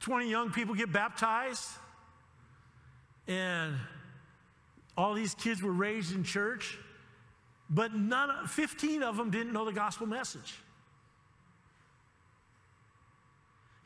[0.00, 1.68] 20 young people get baptized,
[3.30, 3.76] and
[4.96, 6.76] all these kids were raised in church,
[7.70, 10.56] but none, 15 of them didn't know the gospel message.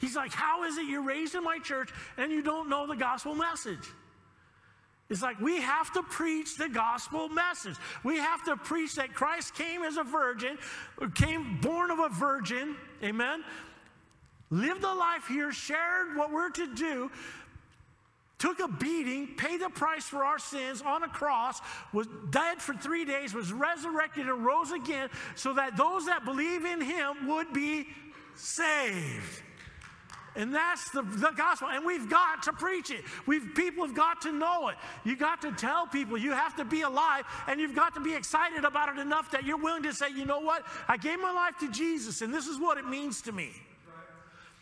[0.00, 2.96] He's like, How is it you're raised in my church and you don't know the
[2.96, 3.86] gospel message?
[5.10, 7.76] It's like we have to preach the gospel message.
[8.02, 10.56] We have to preach that Christ came as a virgin,
[11.14, 13.44] came born of a virgin, amen,
[14.50, 17.10] lived a life here, shared what we're to do,
[18.38, 21.60] took a beating, paid the price for our sins on a cross,
[21.92, 26.64] was dead for three days, was resurrected and rose again, so that those that believe
[26.64, 27.86] in him would be
[28.34, 29.42] saved.
[30.36, 31.68] And that's the, the gospel.
[31.68, 33.04] And we've got to preach it.
[33.26, 34.76] We've, people have got to know it.
[35.04, 38.14] You got to tell people you have to be alive and you've got to be
[38.14, 40.66] excited about it enough that you're willing to say, you know what?
[40.88, 43.52] I gave my life to Jesus and this is what it means to me.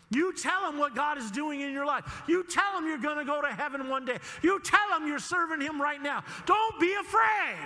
[0.09, 2.23] You tell them what God is doing in your life.
[2.27, 4.17] You tell them you're going to go to heaven one day.
[4.41, 6.23] You tell them you're serving Him right now.
[6.45, 7.57] Don't be afraid.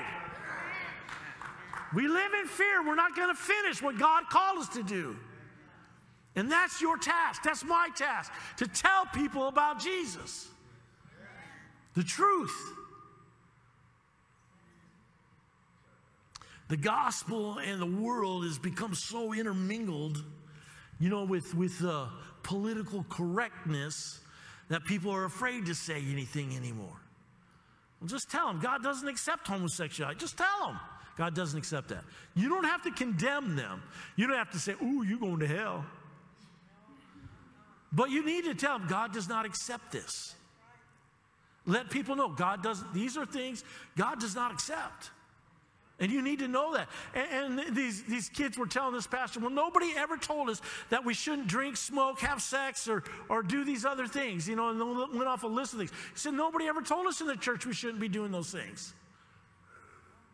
[1.94, 2.86] We live in fear.
[2.86, 5.18] We're not going to finish what God called us to do.
[6.36, 7.42] And that's your task.
[7.44, 10.48] That's my task to tell people about Jesus.
[11.96, 12.56] The truth.
[16.68, 20.24] The gospel and the world has become so intermingled,
[21.00, 22.08] you know, with, with uh,
[22.48, 24.22] political correctness
[24.70, 26.98] that people are afraid to say anything anymore.
[28.00, 30.18] Well, just tell them God doesn't accept homosexuality.
[30.18, 30.80] Just tell them
[31.18, 32.06] God doesn't accept that.
[32.36, 33.84] You don't have to condemn them.
[34.16, 35.86] You don't have to say, "Ooh, you're going to hell."
[37.92, 40.36] But you need to tell them God does not accept this.
[41.66, 42.82] Let people know God does.
[42.94, 43.64] These are things
[43.98, 45.12] God does not accept.
[46.00, 46.90] And you need to know that.
[47.16, 51.04] And, and, these, these kids were telling this pastor, well, nobody ever told us that
[51.04, 55.16] we shouldn't drink, smoke, have sex, or, or do these other things, you know, and
[55.16, 55.92] went off a list of things.
[55.92, 58.94] He said, nobody ever told us in the church we shouldn't be doing those things.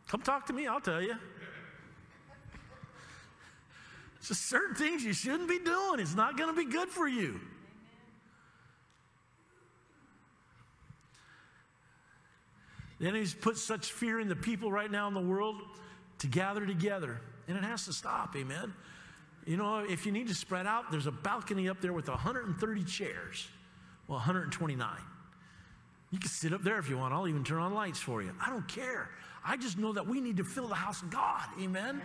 [0.10, 1.16] Come talk to me, I'll tell you.
[4.18, 6.00] It's just certain things you shouldn't be doing.
[6.00, 7.40] It's not going to be good for you.
[13.00, 15.62] Then he's put such fear in the people right now in the world
[16.20, 17.20] to gather together.
[17.48, 18.74] And it has to stop, amen.
[19.46, 22.84] You know, if you need to spread out, there's a balcony up there with 130
[22.86, 23.48] chairs.
[24.08, 24.90] Well, 129.
[26.12, 27.14] You can sit up there if you want.
[27.14, 28.32] I'll even turn on lights for you.
[28.40, 29.10] I don't care.
[29.46, 31.44] I just know that we need to fill the house of God.
[31.60, 32.02] Amen.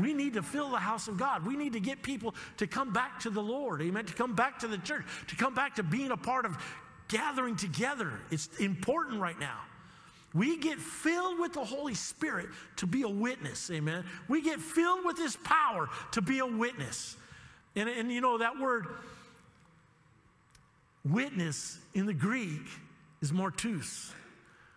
[0.00, 1.46] We need to fill the house of God.
[1.46, 3.82] We need to get people to come back to the Lord.
[3.82, 4.06] Amen.
[4.06, 6.56] To come back to the church, to come back to being a part of
[7.08, 8.12] gathering together.
[8.30, 9.58] It's important right now.
[10.32, 14.04] We get filled with the Holy Spirit to be a witness, amen.
[14.28, 17.16] We get filled with His power to be a witness.
[17.74, 18.86] And, and you know, that word
[21.04, 22.62] witness in the Greek
[23.20, 24.12] is martus,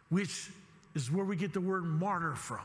[0.09, 0.49] which
[0.95, 2.61] is where we get the word martyr from.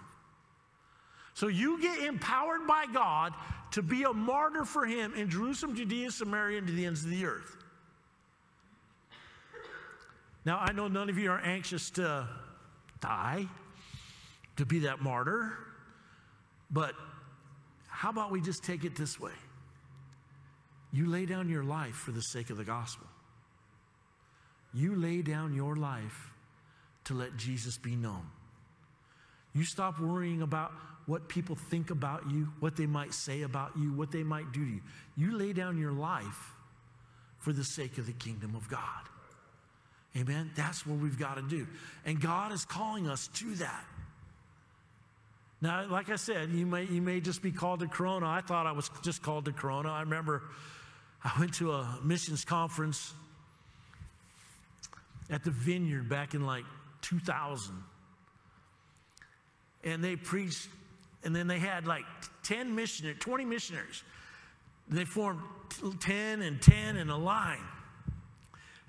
[1.35, 3.33] So you get empowered by God
[3.73, 7.11] to be a martyr for Him in Jerusalem, Judea, Samaria, and to the ends of
[7.11, 7.57] the earth.
[10.45, 12.27] Now, I know none of you are anxious to
[13.01, 13.47] die,
[14.57, 15.53] to be that martyr.
[16.71, 16.95] But
[17.89, 19.33] how about we just take it this way?
[20.93, 23.07] You lay down your life for the sake of the gospel.
[24.73, 26.31] You lay down your life
[27.05, 28.27] to let Jesus be known.
[29.55, 30.73] You stop worrying about
[31.07, 34.65] what people think about you, what they might say about you, what they might do
[34.65, 34.81] to you.
[35.17, 36.55] You lay down your life
[37.39, 39.09] for the sake of the kingdom of God.
[40.19, 40.51] Amen.
[40.57, 41.67] That's what we've got to do.
[42.05, 43.85] And God is calling us to that.
[45.61, 48.27] Now, like I said, you may, you may just be called to Corona.
[48.27, 49.91] I thought I was just called to Corona.
[49.91, 50.43] I remember
[51.25, 53.13] I went to a missions conference
[55.31, 56.65] at the vineyard back in like
[57.03, 57.75] 2000.
[59.85, 60.69] And they preached,
[61.25, 62.05] and then they had like
[62.45, 64.03] 10 missionaries, 20 missionaries.
[64.89, 65.41] They formed
[66.01, 67.59] 10 and 10 in a line.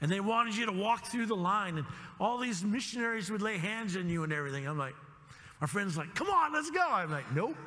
[0.01, 1.85] And they wanted you to walk through the line, and
[2.19, 4.67] all these missionaries would lay hands on you and everything.
[4.67, 4.95] I'm like,
[5.59, 6.87] my friend's like, come on, let's go.
[6.89, 7.57] I'm like, nope.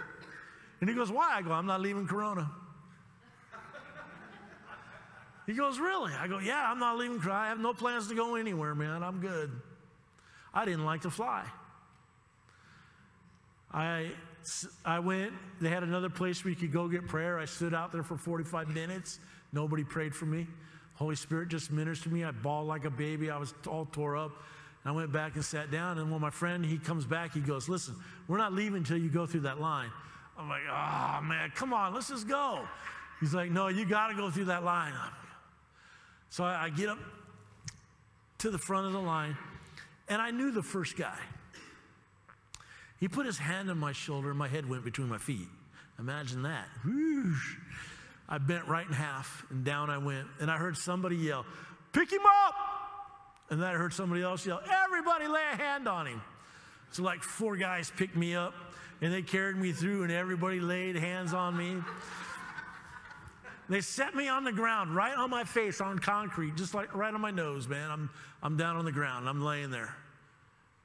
[0.81, 1.35] And he goes, why?
[1.35, 2.51] I go, I'm not leaving Corona.
[5.47, 6.13] He goes, Really?
[6.15, 7.21] I go, Yeah, I'm not leaving.
[7.31, 9.03] I have no plans to go anywhere, man.
[9.03, 9.51] I'm good.
[10.55, 11.45] I didn't like to fly.
[13.73, 14.11] I,
[14.85, 17.39] I went, they had another place where you could go get prayer.
[17.39, 19.19] I stood out there for 45 minutes.
[19.53, 20.47] Nobody prayed for me.
[21.03, 22.23] Holy Spirit just ministered to me.
[22.23, 23.29] I bawled like a baby.
[23.29, 24.31] I was all tore up.
[24.85, 25.99] And I went back and sat down.
[25.99, 27.97] And when my friend, he comes back, he goes, Listen,
[28.29, 29.91] we're not leaving until you go through that line.
[30.39, 32.65] I'm like, Oh, man, come on, let's just go.
[33.19, 34.93] He's like, No, you got to go through that line.
[36.31, 36.99] So I, I get up
[38.39, 39.37] to the front of the line,
[40.09, 41.19] and I knew the first guy.
[43.01, 45.49] He put his hand on my shoulder, and my head went between my feet.
[45.99, 46.69] Imagine that.
[46.85, 47.57] Whoosh.
[48.33, 50.27] I bent right in half, and down I went.
[50.41, 51.45] And I heard somebody yell,
[51.93, 52.55] Pick him up!
[53.51, 56.23] And then I heard somebody else yell, Everybody lay a hand on him.
[56.93, 58.55] So, like, four guys picked me up,
[59.03, 61.77] and they carried me through, and everybody laid hands on me.
[63.69, 67.13] They set me on the ground, right on my face, on concrete, just like right
[67.13, 67.91] on my nose, man.
[67.91, 68.11] I'm,
[68.43, 69.95] I'm down on the ground, I'm laying there.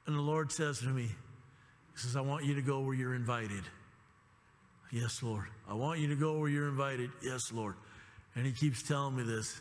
[0.06, 3.14] And the Lord says to me, he says, I want you to go where you're
[3.14, 3.64] invited.
[4.90, 5.46] Yes, Lord.
[5.68, 7.10] I want you to go where you're invited.
[7.22, 7.74] Yes, Lord.
[8.34, 9.60] And he keeps telling me this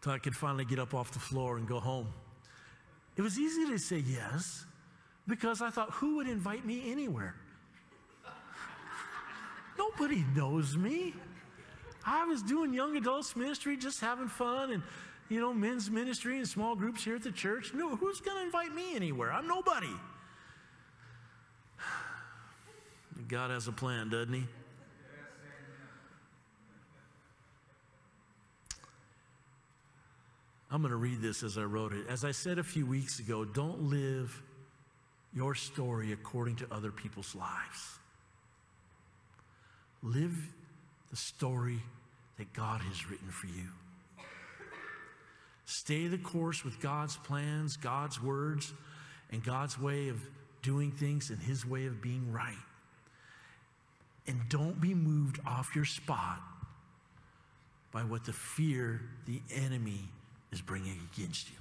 [0.00, 2.08] till I could finally get up off the floor and go home.
[3.16, 4.66] It was easy to say yes
[5.28, 7.36] because I thought, who would invite me anywhere?
[9.78, 11.14] Nobody knows me.
[12.04, 14.82] I was doing young adults ministry, just having fun and,
[15.28, 17.72] you know, men's ministry and small groups here at the church.
[17.72, 19.32] No, who's going to invite me anywhere?
[19.32, 19.94] I'm nobody.
[23.28, 24.44] God has a plan, doesn't He?
[30.70, 32.06] I'm going to read this as I wrote it.
[32.08, 34.42] As I said a few weeks ago, don't live
[35.34, 37.98] your story according to other people's lives.
[40.02, 40.36] Live
[41.10, 41.80] the story
[42.38, 43.68] that God has written for you.
[45.66, 48.72] Stay the course with God's plans, God's words,
[49.30, 50.20] and God's way of
[50.62, 52.54] doing things and His way of being right.
[54.26, 56.40] And don't be moved off your spot
[57.92, 60.08] by what the fear the enemy
[60.54, 61.56] is bringing against you.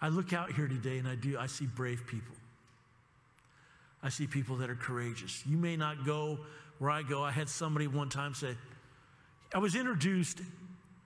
[0.00, 2.34] I look out here today and I do, I see brave people.
[4.02, 5.42] I see people that are courageous.
[5.46, 6.38] You may not go
[6.78, 7.22] where I go.
[7.22, 8.56] I had somebody one time say,
[9.54, 10.40] I was introduced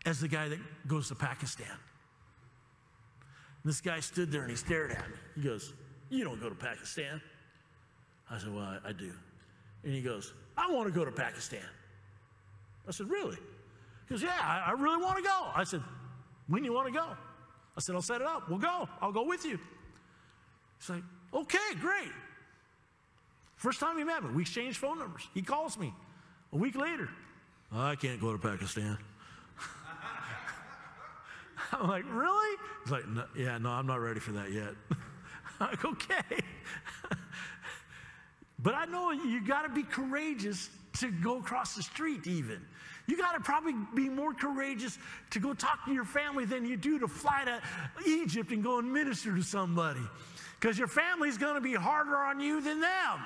[0.07, 1.67] as the guy that goes to Pakistan.
[1.69, 5.17] And this guy stood there and he stared at me.
[5.35, 5.73] He goes,
[6.09, 7.21] You don't go to Pakistan.
[8.31, 9.13] I said, Well, I, I do.
[9.85, 11.61] And he goes, I want to go to Pakistan.
[12.87, 13.39] I said, Really?
[14.09, 15.49] He goes, Yeah, I, I really want to go.
[15.55, 15.83] I said,
[16.47, 17.07] When you want to go?
[17.77, 18.49] I said, I'll set it up.
[18.49, 18.89] We'll go.
[19.01, 19.59] I'll go with you.
[20.79, 21.03] He's like,
[21.35, 22.13] Okay, great.
[23.57, 25.27] First time he met me, we exchanged phone numbers.
[25.35, 25.93] He calls me
[26.53, 27.09] a week later.
[27.73, 28.97] I can't go to Pakistan.
[31.73, 32.57] I'm like, really?
[32.85, 34.75] He's like, no, yeah, no, I'm not ready for that yet.
[35.61, 36.39] I'm like, okay.
[38.61, 42.65] but I know you got to be courageous to go across the street, even.
[43.09, 44.99] You got to probably be more courageous
[45.31, 47.61] to go talk to your family than you do to fly to
[48.07, 50.03] Egypt and go and minister to somebody.
[50.61, 53.19] Because your family's going to be harder on you than them.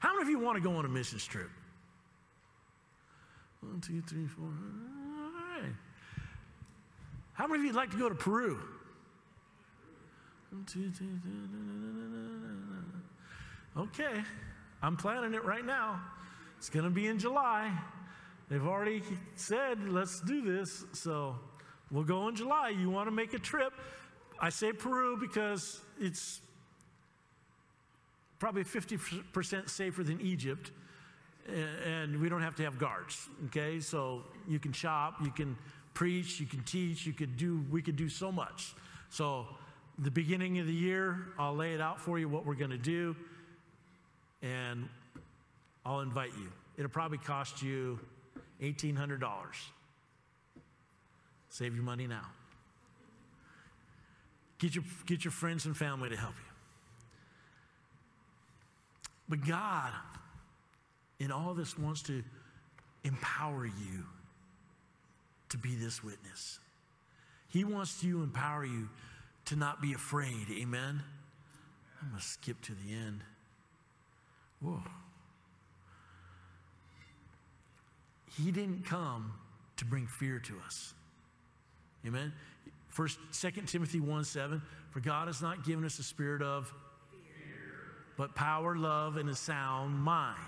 [0.00, 1.50] How many of you want to go on a mission trip?
[3.60, 4.46] One, two, three, four.
[4.46, 5.72] All right.
[7.34, 8.58] How many of you would like to go to Peru?
[10.50, 11.08] One, two, three,
[13.78, 14.22] okay,
[14.82, 16.00] I'm planning it right now.
[16.58, 17.70] It's going to be in July.
[18.48, 19.02] They've already
[19.36, 20.84] said, let's do this.
[20.92, 21.36] So
[21.90, 22.70] we'll go in July.
[22.70, 23.72] You want to make a trip?
[24.40, 26.40] I say Peru because it's
[28.38, 30.70] probably 50% safer than Egypt,
[31.84, 33.80] and we don't have to have guards, okay?
[33.80, 35.56] So you can shop, you can
[35.92, 38.74] preach, you can teach, you could do, we could do so much.
[39.10, 39.46] So
[39.98, 42.78] the beginning of the year, I'll lay it out for you what we're going to
[42.78, 43.16] do,
[44.42, 44.88] and
[45.84, 46.50] I'll invite you.
[46.76, 47.98] It'll probably cost you
[48.62, 49.20] $1,800.
[51.50, 52.26] Save your money now.
[54.58, 56.44] Get your, get your friends and family to help you.
[59.28, 59.92] But God,
[61.18, 62.22] in all this, wants to
[63.04, 64.04] empower you
[65.50, 66.58] to be this witness.
[67.48, 68.88] He wants to empower you
[69.46, 70.46] to not be afraid.
[70.50, 71.02] Amen?
[72.02, 73.20] I'm going to skip to the end.
[74.60, 74.82] Whoa.
[78.36, 79.32] He didn't come
[79.76, 80.94] to bring fear to us.
[82.06, 82.32] Amen?
[82.88, 86.72] First, 2 Timothy 1 7, for God has not given us a spirit of
[87.10, 87.56] fear,
[88.16, 90.38] but power, love, and a sound mind.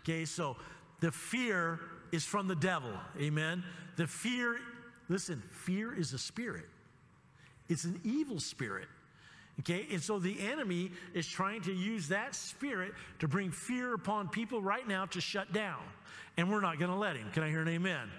[0.00, 0.56] Okay, so
[1.00, 1.80] the fear
[2.12, 2.92] is from the devil.
[3.20, 3.64] Amen.
[3.96, 4.58] The fear,
[5.08, 6.66] listen, fear is a spirit,
[7.68, 8.88] it's an evil spirit.
[9.60, 14.28] Okay, and so the enemy is trying to use that spirit to bring fear upon
[14.28, 15.80] people right now to shut down.
[16.36, 17.30] And we're not going to let him.
[17.32, 17.96] Can I hear an amen?
[17.96, 18.10] amen.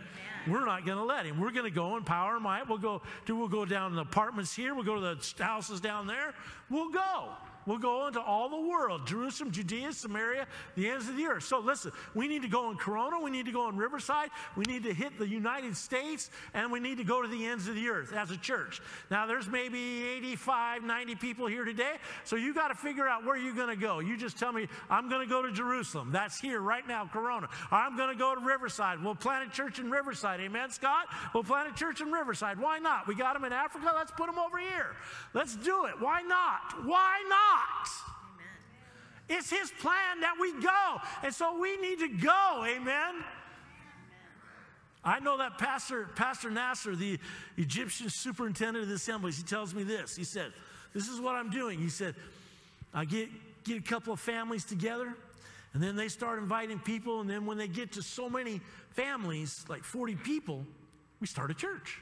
[0.48, 1.40] We're not going to let him.
[1.40, 2.68] We're going to go in power and might.
[2.68, 4.74] We'll go, we'll go down in the apartments here.
[4.74, 6.34] We'll go to the houses down there.
[6.70, 7.30] We'll go.
[7.68, 11.44] We'll go into all the world Jerusalem, Judea, Samaria, the ends of the earth.
[11.44, 14.64] So listen, we need to go in Corona, we need to go in Riverside, we
[14.64, 17.76] need to hit the United States, and we need to go to the ends of
[17.76, 18.82] the earth as a church.
[19.12, 23.36] Now, there's maybe 85, 90 people here today, so you got to figure out where
[23.36, 24.00] you're going to go.
[24.00, 26.12] You just tell me, I'm going to go to Jerusalem.
[26.14, 27.50] That's here right now, Corona.
[27.70, 29.04] I'm going to go to Riverside.
[29.04, 30.40] We'll plant a church in Riverside.
[30.40, 31.08] Amen, Scott?
[31.34, 32.60] We'll plant a church in Riverside.
[32.60, 33.08] Why not?
[33.08, 33.92] We got them in Africa.
[33.94, 34.96] Let's put them over here.
[35.34, 36.00] Let's do it.
[36.00, 36.86] Why not?
[36.86, 37.57] Why not?
[37.58, 39.38] Not.
[39.38, 41.02] It's His plan that we go.
[41.24, 42.66] And so we need to go.
[42.66, 43.24] Amen.
[45.04, 47.18] I know that Pastor, Pastor Nasser, the
[47.56, 50.16] Egyptian superintendent of the assemblies, he tells me this.
[50.16, 50.52] He said,
[50.94, 51.80] This is what I'm doing.
[51.80, 52.16] He said,
[52.94, 53.30] I get,
[53.64, 55.14] get a couple of families together,
[55.74, 57.22] and then they start inviting people.
[57.22, 58.60] And then when they get to so many
[58.92, 60.66] families, like 40 people,
[61.20, 62.02] we start a church.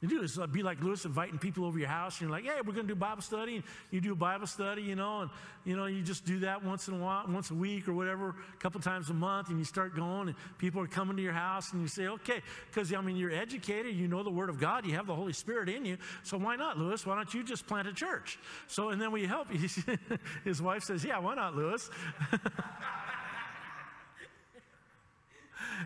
[0.00, 2.62] You do is be like Lewis inviting people over your house, and you're like, "Hey,
[2.64, 5.30] we're going to do Bible study." And you do a Bible study, you know, and
[5.64, 8.30] you know you just do that once in a while, once a week or whatever,
[8.30, 11.34] a couple times a month, and you start going, and people are coming to your
[11.34, 12.40] house, and you say, "Okay,"
[12.70, 15.34] because I mean you're educated, you know the Word of God, you have the Holy
[15.34, 17.04] Spirit in you, so why not, Lewis?
[17.04, 18.38] Why don't you just plant a church?
[18.68, 19.52] So, and then we help.
[19.52, 19.68] You
[20.44, 21.90] his wife says, "Yeah, why not, Lewis?"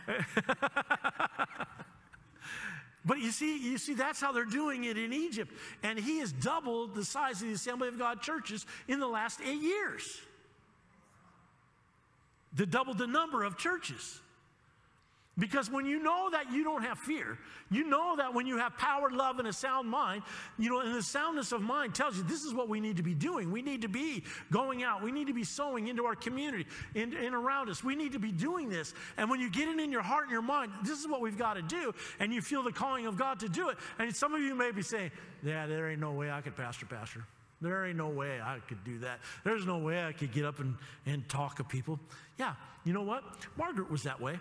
[3.05, 5.52] But you see, you see, that's how they're doing it in Egypt.
[5.82, 9.40] And he has doubled the size of the Assembly of God churches in the last
[9.44, 10.20] eight years.
[12.55, 14.20] The doubled the number of churches.
[15.37, 18.78] Because when you know that you don't have fear, you know that when you have
[18.78, 20.22] power, love, and a sound mind,
[20.59, 23.03] you know, and the soundness of mind tells you this is what we need to
[23.03, 23.51] be doing.
[23.51, 24.22] We need to be
[24.53, 25.03] going out.
[25.03, 27.82] We need to be sowing into our community and, around us.
[27.82, 28.95] We need to be doing this.
[29.16, 31.39] And when you get it in your heart and your mind, this is what we've
[31.39, 33.78] got to do, and you feel the calling of God to do it.
[33.99, 35.11] And some of you may be saying,
[35.43, 37.24] Yeah, there ain't no way I could pastor, pastor.
[37.61, 39.20] There ain't no way I could do that.
[39.43, 40.76] There's no way I could get up and,
[41.07, 41.99] and talk to people.
[42.39, 42.55] Yeah,
[42.85, 43.24] you know what?
[43.57, 44.39] Margaret was that way.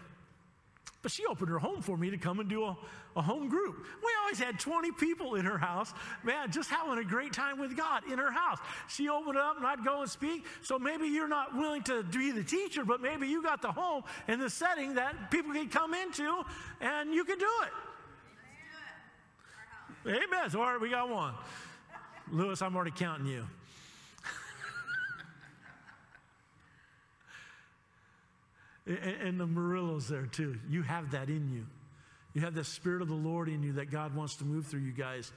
[1.04, 2.78] But she opened her home for me to come and do a,
[3.18, 3.86] a home group.
[4.02, 5.94] We always had 20 people in her house,
[6.24, 8.58] man, just having a great time with God in her house.
[8.88, 10.46] She opened it up and I'd go and speak.
[10.62, 14.04] So maybe you're not willing to be the teacher, but maybe you got the home
[14.30, 16.44] and the setting that people can come into
[16.80, 17.72] and you can do it.
[20.06, 20.50] Amen.
[20.50, 21.34] So, all right, we got one.
[22.32, 23.46] Lewis, I'm already counting you.
[28.86, 30.58] And the Murillos there too.
[30.70, 31.66] You have that in you.
[32.34, 34.82] You have the Spirit of the Lord in you that God wants to move through
[34.82, 35.32] you guys.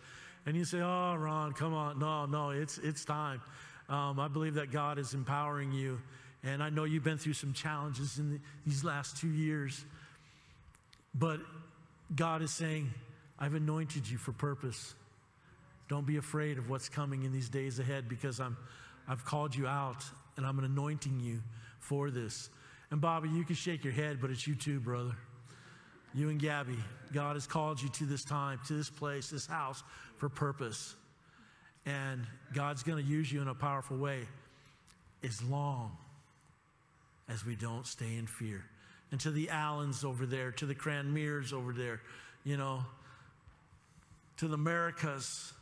[0.46, 1.98] And you say, Oh, Ron, come on.
[1.98, 3.40] No, no, it's, it's time.
[3.88, 6.00] Um, I believe that God is empowering you.
[6.42, 9.84] And I know you've been through some challenges in the, these last two years.
[11.14, 11.40] But
[12.14, 12.92] God is saying,
[13.38, 14.94] I've anointed you for purpose.
[15.88, 18.56] Don't be afraid of what's coming in these days ahead because I'm,
[19.08, 20.04] I've called you out
[20.36, 21.40] and I'm anointing you
[21.78, 22.50] for this.
[22.90, 25.16] And Bobby, you can shake your head, but it's you too, brother.
[26.14, 26.78] You and Gabby,
[27.12, 29.82] God has called you to this time, to this place, this house
[30.16, 30.94] for purpose.
[31.84, 34.20] And God's going to use you in a powerful way
[35.22, 35.96] as long
[37.28, 38.64] as we don't stay in fear.
[39.10, 42.00] And to the Allens over there, to the Cranmeres over there,
[42.44, 42.84] you know,
[44.38, 45.52] to the Americas,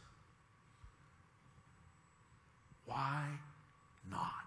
[2.86, 3.24] why
[4.10, 4.43] not?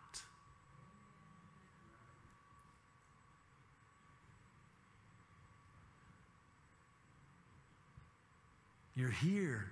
[8.97, 9.63] You're here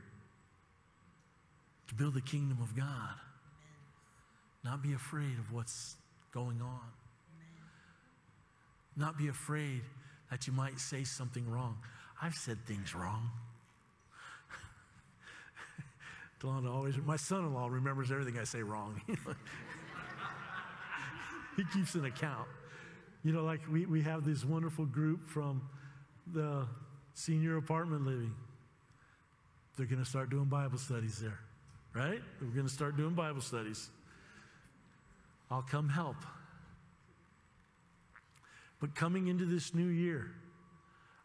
[1.88, 2.86] to build the kingdom of God.
[2.86, 3.16] Amen.
[4.64, 5.96] Not be afraid of what's
[6.32, 6.80] going on.
[7.34, 7.66] Amen.
[8.96, 9.82] Not be afraid
[10.30, 11.76] that you might say something wrong.
[12.22, 13.32] I've said things wrong.
[16.40, 19.02] Delonda always, my son in law remembers everything I say wrong.
[21.58, 22.48] he keeps an account.
[23.24, 25.68] You know, like we, we have this wonderful group from
[26.32, 26.68] the
[27.16, 28.36] senior apartment living
[29.76, 31.40] they're going to start doing Bible studies there,
[31.94, 32.22] right?
[32.42, 33.90] We're going to start doing Bible studies.
[35.52, 36.18] I'll come help.
[38.80, 40.32] But coming into this new year,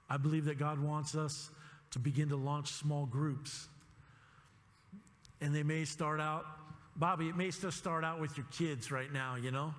[0.08, 1.50] I believe that God wants us
[1.92, 3.68] to begin to launch small groups.
[5.40, 6.44] And they may start out,
[6.96, 9.74] Bobby, it may just start out with your kids right now, you know?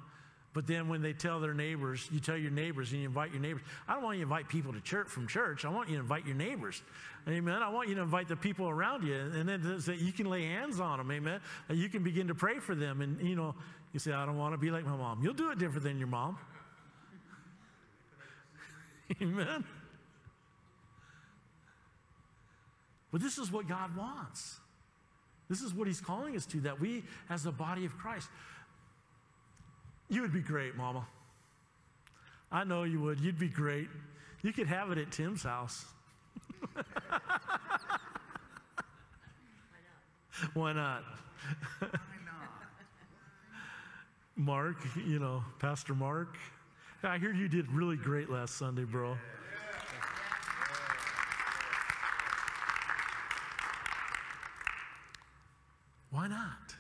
[0.54, 3.42] But then when they tell their neighbors, you tell your neighbors and you invite your
[3.42, 3.62] neighbors.
[3.88, 5.64] I don't want you to invite people to church from church.
[5.64, 6.82] I want you to invite your neighbors.
[7.28, 7.62] Amen.
[7.64, 10.82] I want you to invite the people around you and then you can lay hands
[10.82, 11.10] on them.
[11.10, 11.40] Amen.
[11.70, 13.00] And you can begin to pray for them.
[13.00, 13.56] And, you know,
[13.94, 15.24] you say, I don't want to be like my mom.
[15.24, 16.38] You'll do it different than your mom.
[19.22, 19.64] Amen.
[23.12, 24.60] But this is what God wants.
[25.50, 28.30] This is what He's calling us to, that we, as the body of Christ,
[30.12, 31.08] you would be great, Mama.
[32.52, 33.22] I know you would.
[33.22, 33.88] You'd be great.
[34.42, 35.86] You could have it at Tim's house.
[40.54, 41.04] Why not?
[41.80, 41.94] Why not?
[44.36, 46.38] Mark, you know, Pastor Mark.
[47.04, 49.16] I hear you did really great last Sunday, bro.
[56.10, 56.76] Why not?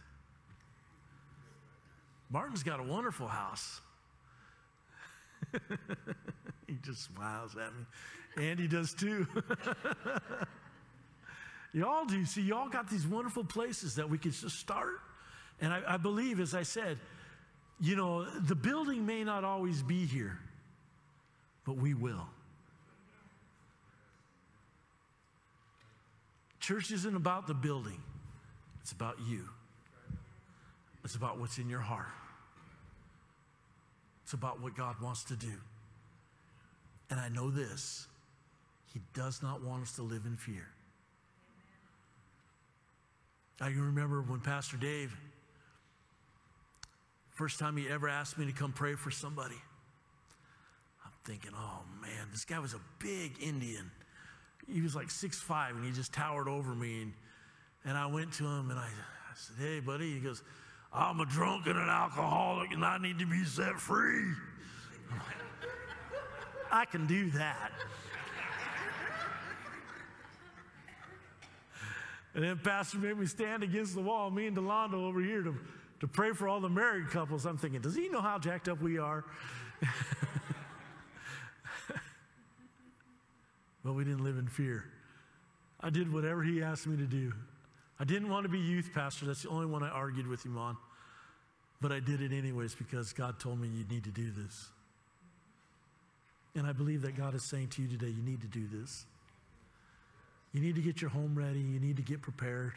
[2.31, 3.81] Martin's got a wonderful house.
[6.67, 8.47] he just smiles at me.
[8.47, 9.27] Andy does too.
[11.73, 12.25] y'all do.
[12.25, 14.99] See, y'all got these wonderful places that we could just start.
[15.59, 16.97] And I, I believe, as I said,
[17.81, 20.39] you know, the building may not always be here,
[21.65, 22.27] but we will.
[26.61, 28.01] Church isn't about the building,
[28.81, 29.49] it's about you.
[31.03, 32.05] It's about what's in your heart.
[34.31, 35.51] It's about what God wants to do.
[37.09, 38.07] And I know this
[38.93, 40.69] He does not want us to live in fear.
[43.59, 45.13] I can remember when Pastor Dave,
[47.31, 49.61] first time he ever asked me to come pray for somebody,
[51.03, 53.91] I'm thinking, oh man, this guy was a big Indian.
[54.65, 57.01] He was like six five, and he just towered over me.
[57.01, 57.13] And,
[57.83, 60.13] and I went to him and I, I said, hey, buddy.
[60.13, 60.41] He goes,
[60.93, 64.33] I'm a drunk and an alcoholic and I need to be set free.
[66.71, 67.71] I can do that.
[72.33, 75.53] And then Pastor made me stand against the wall, me and Delando over here to,
[75.99, 77.45] to pray for all the married couples.
[77.45, 79.25] I'm thinking, does he know how jacked up we are?
[83.83, 84.85] but we didn't live in fear.
[85.81, 87.33] I did whatever he asked me to do.
[88.01, 89.27] I didn't want to be youth pastor.
[89.27, 90.75] That's the only one I argued with him on.
[91.81, 94.69] But I did it anyways because God told me you need to do this.
[96.55, 99.05] And I believe that God is saying to you today, you need to do this.
[100.51, 101.59] You need to get your home ready.
[101.59, 102.73] You need to get prepared.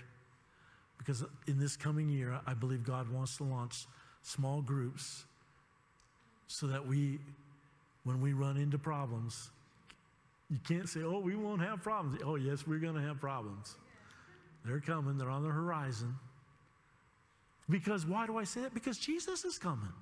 [0.99, 3.87] Because in this coming year, I believe God wants to launch
[4.23, 5.25] small groups
[6.49, 7.19] so that we,
[8.05, 9.49] when we run into problems,
[10.51, 12.21] you can't say, oh, we won't have problems.
[12.23, 13.77] Oh, yes, we're going to have problems.
[14.65, 16.15] They're coming, they're on the horizon.
[17.69, 18.75] Because why do I say that?
[18.75, 19.93] Because Jesus is coming.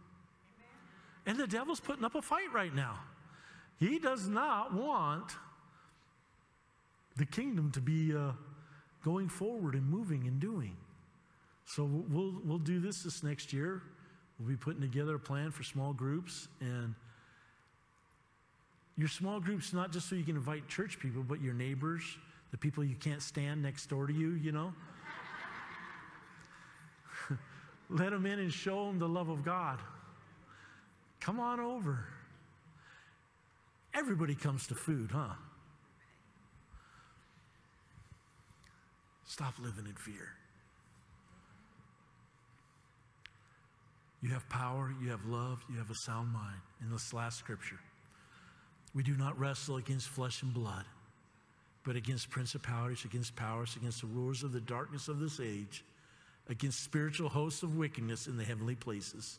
[1.27, 2.99] And the devil's putting up a fight right now.
[3.79, 5.33] He does not want
[7.17, 8.33] the kingdom to be uh,
[9.05, 10.77] going forward and moving and doing.
[11.65, 13.83] So we'll, we'll do this this next year.
[14.39, 16.49] We'll be putting together a plan for small groups.
[16.61, 16.95] And
[18.97, 22.03] your small groups, not just so you can invite church people, but your neighbors,
[22.53, 24.73] the people you can't stand next door to you, you know?
[27.91, 29.79] Let them in and show them the love of God.
[31.19, 32.05] Come on over.
[33.95, 35.35] Everybody comes to food, huh?
[39.25, 40.29] Stop living in fear.
[44.21, 46.61] You have power, you have love, you have a sound mind.
[46.83, 47.81] In this last scripture,
[48.95, 50.85] we do not wrestle against flesh and blood
[51.85, 55.85] but against principalities, against powers, against the rulers of the darkness of this age,
[56.49, 59.39] against spiritual hosts of wickedness in the heavenly places.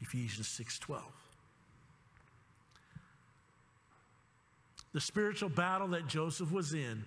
[0.00, 1.02] Ephesians 6:12.
[4.92, 7.04] The spiritual battle that Joseph was in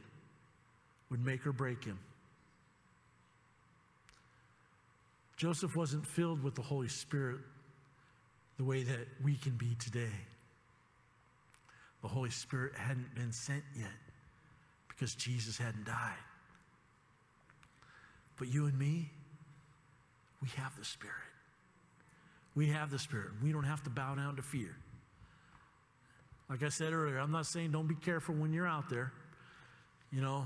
[1.09, 1.99] would make or break him.
[5.35, 7.39] Joseph wasn't filled with the Holy Spirit
[8.57, 10.27] the way that we can be today.
[12.03, 13.89] The Holy Spirit hadn't been sent yet
[15.01, 16.13] because Jesus hadn't died.
[18.37, 19.09] But you and me,
[20.43, 21.15] we have the Spirit.
[22.53, 23.29] We have the Spirit.
[23.41, 24.77] We don't have to bow down to fear.
[26.51, 29.11] Like I said earlier, I'm not saying don't be careful when you're out there.
[30.11, 30.45] You know,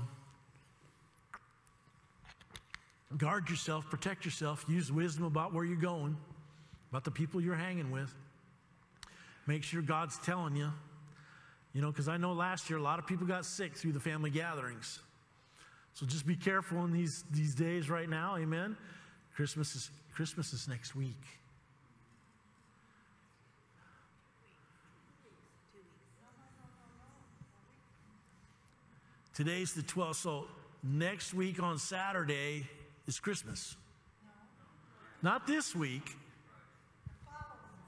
[3.18, 6.16] guard yourself, protect yourself, use wisdom about where you're going,
[6.90, 8.14] about the people you're hanging with.
[9.46, 10.70] Make sure God's telling you
[11.76, 14.00] you know, because I know last year a lot of people got sick through the
[14.00, 14.98] family gatherings.
[15.92, 18.78] So just be careful in these, these days right now, amen?
[19.34, 21.20] Christmas is, Christmas is next week.
[29.34, 30.46] Today's the 12th, so
[30.82, 32.66] next week on Saturday
[33.06, 33.76] is Christmas.
[35.20, 36.16] Not this week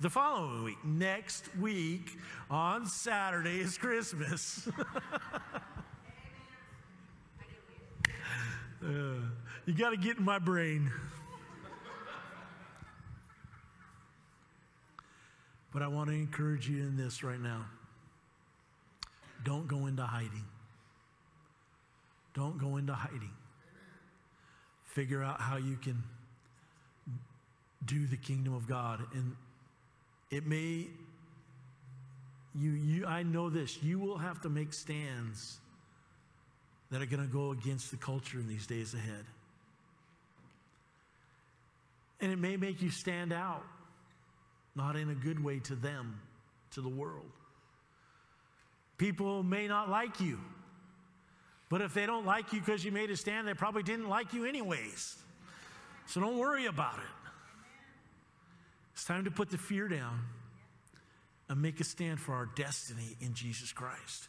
[0.00, 0.84] the following week.
[0.84, 2.16] Next week
[2.50, 4.68] on Saturday is Christmas.
[8.84, 8.88] uh,
[9.66, 10.90] you got to get in my brain.
[15.72, 17.66] But I want to encourage you in this right now.
[19.44, 20.44] Don't go into hiding.
[22.34, 23.32] Don't go into hiding.
[24.84, 26.02] Figure out how you can
[27.84, 29.00] do the kingdom of God.
[29.12, 29.36] And
[30.30, 30.86] it may,
[32.54, 35.58] you, you, I know this, you will have to make stands
[36.90, 39.24] that are going to go against the culture in these days ahead.
[42.20, 43.64] And it may make you stand out,
[44.74, 46.20] not in a good way to them,
[46.72, 47.30] to the world.
[48.96, 50.38] People may not like you.
[51.68, 54.32] But if they don't like you because you made a stand, they probably didn't like
[54.32, 55.16] you anyways.
[56.06, 57.17] So don't worry about it.
[58.98, 60.18] It's time to put the fear down
[61.48, 64.28] and make a stand for our destiny in Jesus Christ.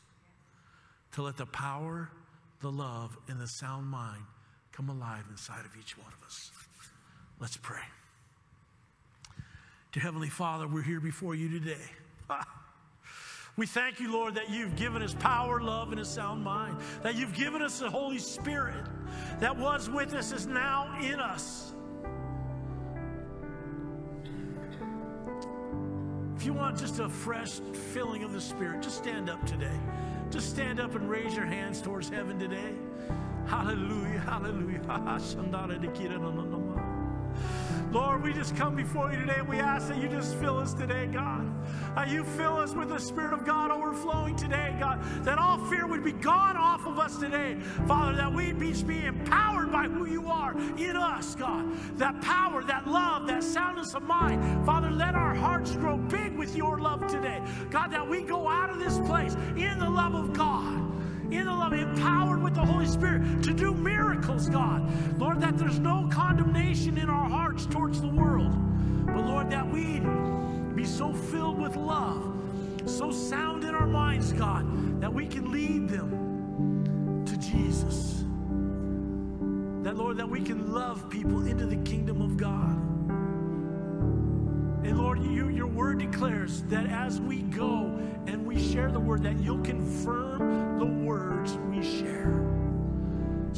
[1.13, 2.11] To let the power,
[2.61, 4.21] the love, and the sound mind
[4.71, 6.51] come alive inside of each one of us.
[7.39, 7.81] Let's pray.
[9.91, 11.85] Dear Heavenly Father, we're here before you today.
[13.57, 16.77] We thank you, Lord, that you've given us power, love, and a sound mind.
[17.03, 18.85] That you've given us the Holy Spirit
[19.41, 21.73] that was with us, is now in us.
[26.39, 27.59] If you want just a fresh
[27.91, 29.77] filling of the Spirit, just stand up today.
[30.31, 32.75] Just stand up and raise your hands towards heaven today.
[33.45, 34.79] Hallelujah, hallelujah.
[37.91, 40.75] Lord, we just come before you today and we ask that you just fill us
[40.75, 41.51] today, God.
[41.97, 45.03] Uh, you fill us with the Spirit of God overflowing today, God.
[45.23, 48.15] That all fear would be gone off of us today, Father.
[48.15, 51.65] That we'd be, be empowered by who you are in us, God.
[51.97, 54.91] That power, that love, that soundness of mind, Father.
[54.91, 57.91] Let our hearts grow big with your love today, God.
[57.91, 60.89] That we go out of this place in the love of God
[61.31, 64.87] in the love, empowered with Holy Spirit to do miracles, God.
[65.19, 68.53] Lord, that there's no condemnation in our hearts towards the world,
[69.05, 70.01] but Lord, that we
[70.75, 72.35] be so filled with love,
[72.85, 78.23] so sound in our minds, God, that we can lead them to Jesus.
[79.83, 82.77] That, Lord, that we can love people into the kingdom of God.
[84.85, 89.23] And Lord, you, your word declares that as we go and we share the word,
[89.23, 92.58] that you'll confirm the words we share.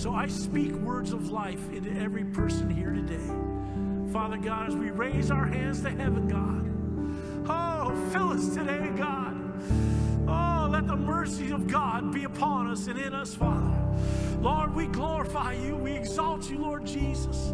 [0.02, 4.12] So I speak words of life into every person here today.
[4.12, 9.38] Father God, as we raise our hands to heaven, God, oh, fill us today, God.
[10.28, 13.78] Oh, let the mercy of God be upon us and in us, Father.
[14.40, 15.76] Lord, we glorify you.
[15.76, 17.54] We exalt you, Lord Jesus.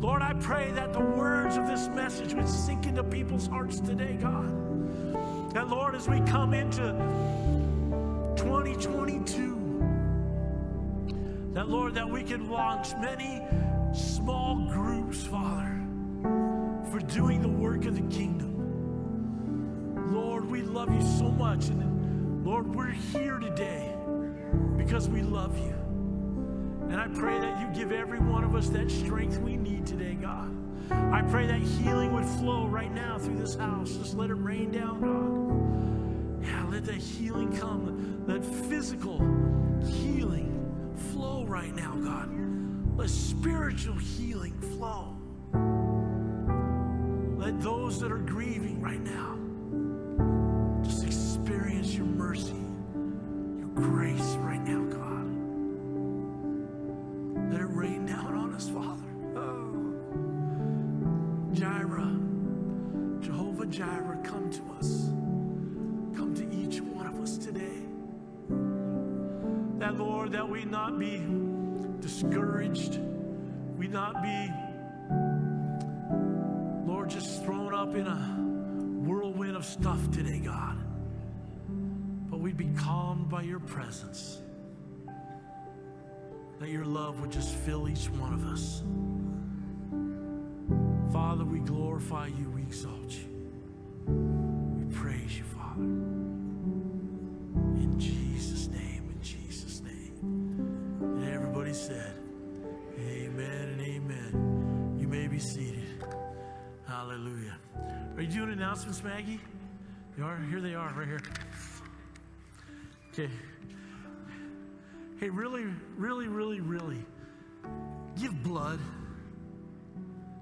[0.00, 4.16] Lord, I pray that the words of this message would sink into people's hearts today,
[4.20, 4.52] God.
[5.56, 6.92] And Lord, as we come into
[8.36, 9.65] 2022,
[11.56, 13.40] that Lord, that we can launch many
[13.94, 15.80] small groups, Father,
[16.90, 18.52] for doing the work of the kingdom.
[20.12, 21.68] Lord, we love you so much.
[21.68, 23.96] And Lord, we're here today
[24.76, 25.72] because we love you.
[26.90, 30.12] And I pray that you give every one of us that strength we need today,
[30.12, 30.54] God.
[30.90, 33.92] I pray that healing would flow right now through this house.
[33.92, 36.46] Just let it rain down, God.
[36.46, 38.24] Yeah, let that healing come.
[38.26, 39.16] that physical
[39.82, 40.45] healing
[41.56, 42.28] right now, God.
[42.98, 45.16] Let spiritual healing flow.
[47.38, 49.38] Let those that are grieving right now
[50.84, 52.62] just experience your mercy,
[53.58, 55.26] your grace right now, God.
[57.50, 59.08] Let it rain down on us, Father.
[59.34, 59.94] Oh.
[61.54, 62.18] Jireh,
[63.22, 65.06] Jehovah Jireh, come to us.
[66.18, 67.80] Come to each one of us today.
[69.78, 71.45] That, Lord, that we not be
[72.18, 72.98] discouraged.
[73.76, 74.50] We not be,
[76.90, 78.16] Lord, just thrown up in a
[79.06, 80.78] whirlwind of stuff today, God.
[82.30, 84.40] But we'd be calmed by your presence
[86.58, 88.82] that your love would just fill each one of us.
[91.12, 92.45] Father, we glorify you,
[108.86, 109.40] announcements, Maggie?
[110.16, 110.38] You are?
[110.48, 111.20] Here they are, right here.
[113.12, 113.30] Okay.
[115.18, 115.64] hey, really,
[115.96, 117.04] really, really, really,
[118.20, 118.78] give blood.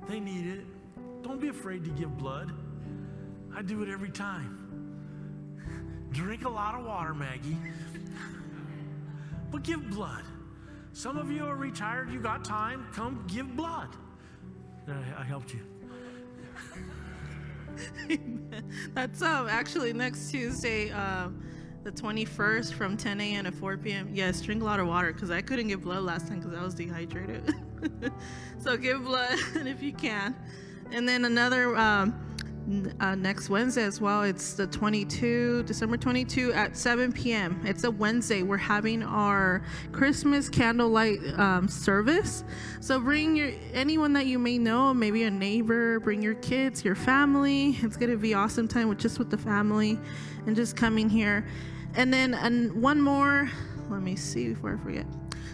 [0.09, 0.67] They need it.
[1.23, 2.53] Don't be afraid to give blood.
[3.57, 4.61] I do it every time.
[6.11, 7.57] Drink a lot of water, Maggie.
[9.51, 10.25] But give blood.
[10.93, 13.89] Some of you are retired, you got time, come give blood.
[14.89, 15.61] I helped you.
[18.95, 21.43] That's um actually next Tuesday, um,
[21.83, 23.45] the 21st from 10 a.m.
[23.45, 24.11] to 4 p.m.
[24.13, 26.63] Yes, drink a lot of water because I couldn't get blood last time because I
[26.63, 27.55] was dehydrated.
[28.59, 30.35] so give blood if you can.
[30.91, 32.34] And then another um,
[33.01, 34.23] uh, next Wednesday as well.
[34.23, 37.61] It's the 22, December 22 at 7 p.m.
[37.65, 38.43] It's a Wednesday.
[38.43, 39.63] We're having our
[39.93, 42.45] Christmas candlelight um, service.
[42.81, 46.01] So bring your anyone that you may know, maybe a neighbor.
[46.01, 47.77] Bring your kids, your family.
[47.83, 49.99] It's gonna be awesome time with just with the family,
[50.47, 51.47] and just coming here.
[51.95, 53.51] And then and one more.
[53.91, 55.07] Let me see before I forget.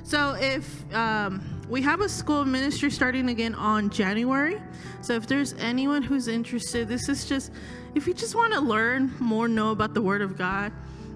[0.05, 4.61] So if um, we have a school ministry starting again on January,
[5.03, 7.53] so if there's anyone who's interested, this is just
[7.95, 10.73] if you just want to learn more, know about the Word of God.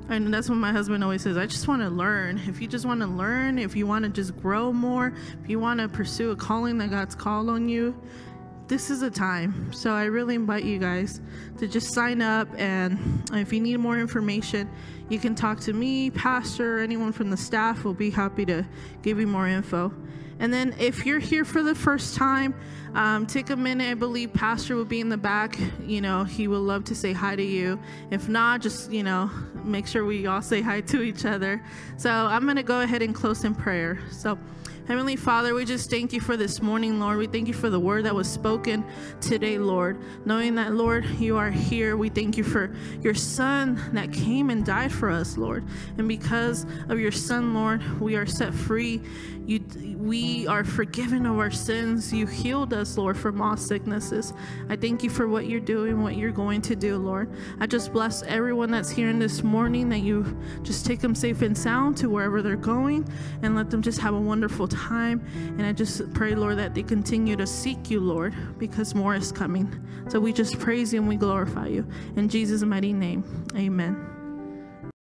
[0.09, 1.39] And that's what my husband always says.
[1.39, 2.39] I just want to learn.
[2.47, 5.59] If you just want to learn, if you want to just grow more, if you
[5.59, 7.99] want to pursue a calling that God's called on you,
[8.69, 9.73] this is a time.
[9.73, 11.23] So I really invite you guys
[11.59, 12.49] to just sign up.
[12.59, 12.99] And
[13.33, 14.69] if you need more information,
[15.09, 17.85] you can talk to me, pastor, anyone from the staff.
[17.85, 18.67] We'll be happy to
[19.01, 19.91] give you more info.
[20.39, 22.55] And then if you're here for the first time,
[22.95, 23.91] um, take a minute.
[23.91, 25.59] I believe Pastor will be in the back.
[25.85, 27.79] You know, he will love to say hi to you.
[28.11, 29.31] If not, just, you know,
[29.65, 31.63] make sure we all say hi to each other.
[31.97, 33.99] So I'm going to go ahead and close in prayer.
[34.11, 34.39] So,
[34.87, 37.17] Heavenly Father, we just thank you for this morning, Lord.
[37.17, 38.85] We thank you for the word that was spoken
[39.19, 39.99] today, Lord.
[40.27, 44.63] Knowing that, Lord, you are here, we thank you for your Son that came and
[44.65, 45.65] died for us, Lord.
[45.97, 49.01] And because of your Son, Lord, we are set free.
[49.47, 49.61] You,
[49.99, 52.13] we are forgiven of our sins.
[52.13, 54.33] You healed us, Lord, from all sicknesses.
[54.71, 57.31] I thank you for what you're doing, what you're going to do, Lord.
[57.61, 61.43] I just bless everyone that's here in this morning that you just take them safe
[61.43, 63.07] and sound to wherever they're going
[63.43, 65.23] and let them just have a wonderful time.
[65.35, 69.31] And I just pray, Lord, that they continue to seek you, Lord, because more is
[69.31, 69.71] coming.
[70.09, 71.87] So we just praise you and we glorify you.
[72.17, 73.25] In Jesus' mighty name,
[73.55, 74.14] amen.